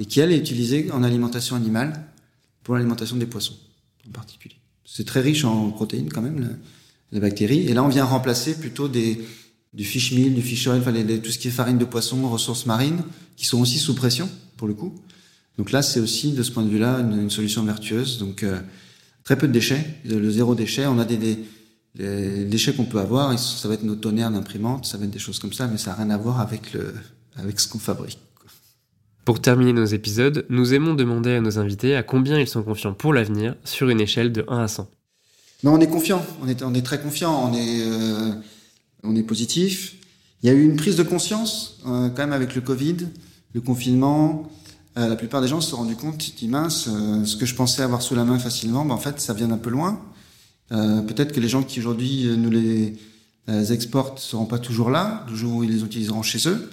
et 0.00 0.06
qui, 0.06 0.20
elle, 0.20 0.32
est 0.32 0.38
utilisée 0.38 0.90
en 0.92 1.02
alimentation 1.02 1.56
animale 1.56 1.92
pour 2.62 2.74
l'alimentation 2.74 3.16
des 3.16 3.26
poissons, 3.26 3.56
en 4.08 4.12
particulier. 4.12 4.56
C'est 4.84 5.06
très 5.06 5.20
riche 5.20 5.44
en 5.44 5.70
protéines, 5.70 6.10
quand 6.12 6.22
même, 6.22 6.40
la, 6.40 6.48
la, 7.12 7.20
bactérie. 7.20 7.68
Et 7.68 7.74
là, 7.74 7.84
on 7.84 7.88
vient 7.88 8.04
remplacer 8.04 8.54
plutôt 8.54 8.88
des, 8.88 9.24
du 9.74 9.84
fish 9.84 10.12
meal, 10.12 10.34
du 10.34 10.42
fish 10.42 10.66
oil, 10.66 10.78
enfin, 10.80 10.90
les, 10.90 11.20
tout 11.20 11.30
ce 11.30 11.38
qui 11.38 11.48
est 11.48 11.52
farine 11.52 11.78
de 11.78 11.84
poisson, 11.84 12.28
ressources 12.28 12.66
marines, 12.66 13.02
qui 13.36 13.46
sont 13.46 13.60
aussi 13.60 13.78
sous 13.78 13.94
pression, 13.94 14.28
pour 14.56 14.68
le 14.68 14.74
coup. 14.74 14.94
Donc 15.58 15.72
là, 15.72 15.82
c'est 15.82 16.00
aussi, 16.00 16.32
de 16.32 16.42
ce 16.42 16.50
point 16.50 16.62
de 16.62 16.70
vue-là, 16.70 17.00
une, 17.00 17.22
une, 17.22 17.30
solution 17.30 17.64
vertueuse. 17.64 18.18
Donc, 18.18 18.42
euh, 18.42 18.60
très 19.24 19.36
peu 19.36 19.48
de 19.48 19.52
déchets, 19.52 19.84
le 20.04 20.30
zéro 20.30 20.54
déchet. 20.54 20.86
On 20.86 20.98
a 20.98 21.04
des, 21.04 21.16
des 21.16 21.38
les 21.98 22.44
déchets 22.44 22.74
qu'on 22.74 22.84
peut 22.84 22.98
avoir, 22.98 23.38
ça 23.38 23.68
va 23.68 23.74
être 23.74 23.82
nos 23.82 23.94
tonnerres 23.94 24.30
d'imprimante, 24.30 24.86
ça 24.86 24.98
va 24.98 25.04
être 25.04 25.10
des 25.10 25.18
choses 25.18 25.38
comme 25.38 25.52
ça, 25.52 25.66
mais 25.66 25.78
ça 25.78 25.90
n'a 25.90 25.96
rien 25.96 26.10
à 26.10 26.18
voir 26.18 26.40
avec 26.40 26.72
le, 26.72 26.94
avec 27.36 27.58
ce 27.58 27.68
qu'on 27.68 27.78
fabrique. 27.78 28.18
Pour 29.24 29.40
terminer 29.40 29.72
nos 29.72 29.84
épisodes, 29.84 30.46
nous 30.50 30.74
aimons 30.74 30.94
demander 30.94 31.32
à 31.32 31.40
nos 31.40 31.58
invités 31.58 31.96
à 31.96 32.02
combien 32.02 32.38
ils 32.38 32.46
sont 32.46 32.62
confiants 32.62 32.92
pour 32.92 33.12
l'avenir 33.12 33.56
sur 33.64 33.88
une 33.88 34.00
échelle 34.00 34.30
de 34.30 34.44
1 34.46 34.58
à 34.62 34.68
100. 34.68 34.88
Non, 35.64 35.74
on 35.74 35.80
est 35.80 35.88
confiant, 35.88 36.24
on 36.42 36.48
est, 36.48 36.62
on 36.62 36.74
est 36.74 36.82
très 36.82 37.00
confiant, 37.00 37.50
on 37.50 37.54
est, 37.54 37.80
euh, 37.82 38.32
on 39.06 39.16
est 39.16 39.22
positif. 39.22 39.96
Il 40.42 40.48
y 40.48 40.52
a 40.52 40.54
eu 40.54 40.62
une 40.62 40.76
prise 40.76 40.96
de 40.96 41.02
conscience 41.02 41.78
euh, 41.86 42.08
quand 42.10 42.22
même 42.22 42.32
avec 42.32 42.54
le 42.54 42.60
Covid, 42.60 42.96
le 43.54 43.60
confinement. 43.60 44.50
Euh, 44.98 45.08
la 45.08 45.16
plupart 45.16 45.40
des 45.40 45.48
gens 45.48 45.60
se 45.60 45.70
sont 45.70 45.76
rendus 45.76 45.96
compte, 45.96 46.18
disent 46.18 46.48
mince, 46.48 46.88
ce 47.24 47.36
que 47.36 47.46
je 47.46 47.54
pensais 47.54 47.82
avoir 47.82 48.02
sous 48.02 48.14
la 48.14 48.24
main 48.24 48.38
facilement, 48.38 48.84
ben, 48.84 48.94
en 48.94 48.98
fait 48.98 49.20
ça 49.20 49.34
vient 49.34 49.48
d'un 49.48 49.58
peu 49.58 49.70
loin. 49.70 50.00
Peut-être 50.68 51.32
que 51.32 51.38
les 51.38 51.48
gens 51.48 51.62
qui 51.62 51.78
aujourd'hui 51.78 52.26
nous 52.36 52.50
les 52.50 52.96
exportent 53.70 54.16
ne 54.16 54.20
seront 54.20 54.46
pas 54.46 54.58
toujours 54.58 54.90
là, 54.90 55.24
le 55.30 55.36
jour 55.36 55.54
où 55.54 55.64
ils 55.64 55.70
les 55.70 55.84
utiliseront 55.84 56.22
chez 56.22 56.48
eux. 56.48 56.70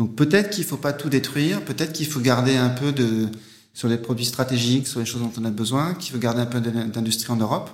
Donc 0.00 0.16
peut-être 0.16 0.50
qu'il 0.50 0.64
ne 0.64 0.68
faut 0.68 0.76
pas 0.76 0.92
tout 0.92 1.08
détruire, 1.08 1.64
peut-être 1.64 1.92
qu'il 1.92 2.06
faut 2.06 2.18
garder 2.18 2.56
un 2.56 2.70
peu 2.70 2.90
de 2.90 3.28
sur 3.76 3.88
les 3.88 3.98
produits 3.98 4.24
stratégiques, 4.24 4.86
sur 4.86 5.00
les 5.00 5.06
choses 5.06 5.20
dont 5.20 5.32
on 5.38 5.44
a 5.44 5.50
besoin, 5.50 5.92
qu'il 5.94 6.14
faut 6.14 6.18
garder 6.18 6.40
un 6.40 6.46
peu 6.46 6.60
d'industrie 6.60 7.30
en 7.30 7.36
Europe. 7.36 7.70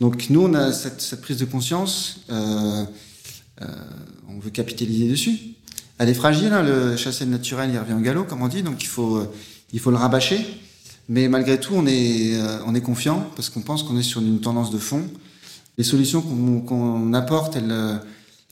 Donc 0.00 0.30
nous, 0.30 0.40
on 0.40 0.54
a 0.54 0.72
cette, 0.72 1.20
prise 1.20 1.36
de 1.36 1.44
conscience, 1.44 2.20
euh, 2.30 2.84
euh, 3.60 3.66
on 4.28 4.38
veut 4.38 4.50
capitaliser 4.50 5.08
dessus. 5.08 5.38
Elle 5.98 6.08
est 6.08 6.14
fragile, 6.14 6.52
hein, 6.52 6.62
le 6.62 6.96
chassé 6.96 7.26
naturel, 7.26 7.70
il 7.72 7.78
revient 7.78 7.92
au 7.92 8.00
galop, 8.00 8.24
comme 8.24 8.42
on 8.42 8.48
dit, 8.48 8.62
donc 8.62 8.82
il 8.82 8.88
faut, 8.88 9.22
il 9.72 9.78
faut 9.78 9.90
le 9.90 9.96
rabâcher. 9.96 10.44
Mais 11.08 11.28
malgré 11.28 11.60
tout, 11.60 11.74
on 11.74 11.86
est, 11.86 12.34
euh, 12.36 12.58
on 12.66 12.74
est 12.74 12.80
confiant 12.80 13.30
parce 13.36 13.50
qu'on 13.50 13.60
pense 13.60 13.82
qu'on 13.82 13.98
est 13.98 14.02
sur 14.02 14.20
une 14.20 14.40
tendance 14.40 14.70
de 14.70 14.78
fond. 14.78 15.02
Les 15.78 15.84
solutions 15.84 16.22
qu'on 16.22 17.12
apporte, 17.12 17.56
elles, 17.56 18.00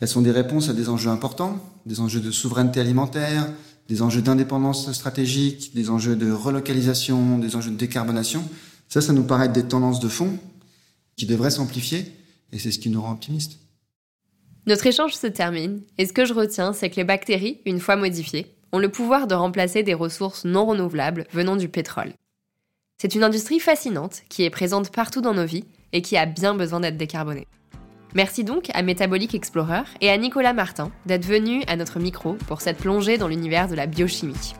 elles 0.00 0.08
sont 0.08 0.22
des 0.22 0.30
réponses 0.30 0.68
à 0.68 0.72
des 0.72 0.88
enjeux 0.88 1.10
importants 1.10 1.60
des 1.86 2.00
enjeux 2.00 2.20
de 2.20 2.30
souveraineté 2.30 2.80
alimentaire, 2.80 3.50
des 3.88 4.02
enjeux 4.02 4.22
d'indépendance 4.22 4.92
stratégique, 4.92 5.74
des 5.74 5.90
enjeux 5.90 6.16
de 6.16 6.30
relocalisation, 6.30 7.38
des 7.38 7.56
enjeux 7.56 7.70
de 7.70 7.76
décarbonation. 7.76 8.44
Ça, 8.88 9.00
ça 9.00 9.12
nous 9.12 9.24
paraît 9.24 9.46
être 9.46 9.52
des 9.52 9.64
tendances 9.64 10.00
de 10.00 10.08
fond 10.08 10.38
qui 11.16 11.26
devraient 11.26 11.50
s'amplifier 11.50 12.12
et 12.52 12.58
c'est 12.58 12.70
ce 12.70 12.78
qui 12.78 12.90
nous 12.90 13.02
rend 13.02 13.12
optimistes. 13.12 13.58
Notre 14.66 14.86
échange 14.86 15.14
se 15.14 15.26
termine 15.26 15.82
et 15.96 16.06
ce 16.06 16.12
que 16.12 16.24
je 16.24 16.34
retiens, 16.34 16.72
c'est 16.72 16.90
que 16.90 16.96
les 16.96 17.04
bactéries, 17.04 17.60
une 17.64 17.80
fois 17.80 17.96
modifiées, 17.96 18.54
ont 18.72 18.78
le 18.78 18.90
pouvoir 18.90 19.26
de 19.26 19.34
remplacer 19.34 19.82
des 19.82 19.94
ressources 19.94 20.44
non 20.44 20.66
renouvelables 20.66 21.26
venant 21.32 21.56
du 21.56 21.68
pétrole. 21.68 22.12
C'est 23.00 23.14
une 23.14 23.24
industrie 23.24 23.60
fascinante 23.60 24.22
qui 24.28 24.44
est 24.44 24.50
présente 24.50 24.92
partout 24.92 25.22
dans 25.22 25.34
nos 25.34 25.46
vies 25.46 25.64
et 25.92 26.02
qui 26.02 26.16
a 26.16 26.26
bien 26.26 26.54
besoin 26.54 26.80
d'être 26.80 26.98
décarbonée. 26.98 27.46
Merci 28.14 28.44
donc 28.44 28.68
à 28.74 28.82
Metabolic 28.82 29.34
Explorer 29.34 29.84
et 30.00 30.10
à 30.10 30.16
Nicolas 30.18 30.52
Martin 30.52 30.90
d'être 31.06 31.24
venus 31.24 31.64
à 31.66 31.76
notre 31.76 31.98
micro 31.98 32.34
pour 32.46 32.60
cette 32.60 32.78
plongée 32.78 33.18
dans 33.18 33.28
l'univers 33.28 33.68
de 33.68 33.74
la 33.74 33.86
biochimie. 33.86 34.54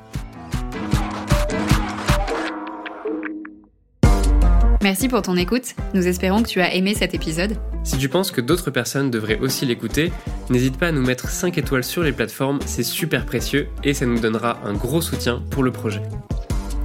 Merci 4.82 5.08
pour 5.08 5.20
ton 5.20 5.36
écoute, 5.36 5.74
nous 5.92 6.08
espérons 6.08 6.42
que 6.42 6.48
tu 6.48 6.62
as 6.62 6.74
aimé 6.74 6.94
cet 6.94 7.12
épisode. 7.12 7.58
Si 7.84 7.98
tu 7.98 8.08
penses 8.08 8.30
que 8.30 8.40
d'autres 8.40 8.70
personnes 8.70 9.10
devraient 9.10 9.38
aussi 9.38 9.66
l'écouter, 9.66 10.10
n'hésite 10.48 10.78
pas 10.78 10.88
à 10.88 10.92
nous 10.92 11.02
mettre 11.02 11.28
5 11.28 11.58
étoiles 11.58 11.84
sur 11.84 12.02
les 12.02 12.12
plateformes, 12.12 12.60
c'est 12.64 12.82
super 12.82 13.26
précieux 13.26 13.68
et 13.84 13.92
ça 13.92 14.06
nous 14.06 14.18
donnera 14.18 14.58
un 14.64 14.72
gros 14.72 15.02
soutien 15.02 15.42
pour 15.50 15.62
le 15.62 15.70
projet. 15.70 16.00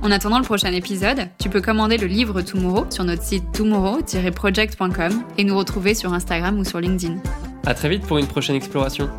En 0.01 0.11
attendant 0.11 0.39
le 0.39 0.43
prochain 0.43 0.73
épisode, 0.73 1.29
tu 1.39 1.49
peux 1.49 1.61
commander 1.61 1.97
le 1.97 2.07
livre 2.07 2.41
Tomorrow 2.41 2.85
sur 2.89 3.05
notre 3.05 3.23
site 3.23 3.49
tomorrow-project.com 3.53 5.23
et 5.37 5.45
nous 5.45 5.57
retrouver 5.57 5.93
sur 5.93 6.13
Instagram 6.13 6.59
ou 6.59 6.65
sur 6.65 6.81
LinkedIn. 6.81 7.15
À 7.65 7.73
très 7.73 7.87
vite 7.87 8.05
pour 8.05 8.17
une 8.17 8.27
prochaine 8.27 8.57
exploration. 8.57 9.09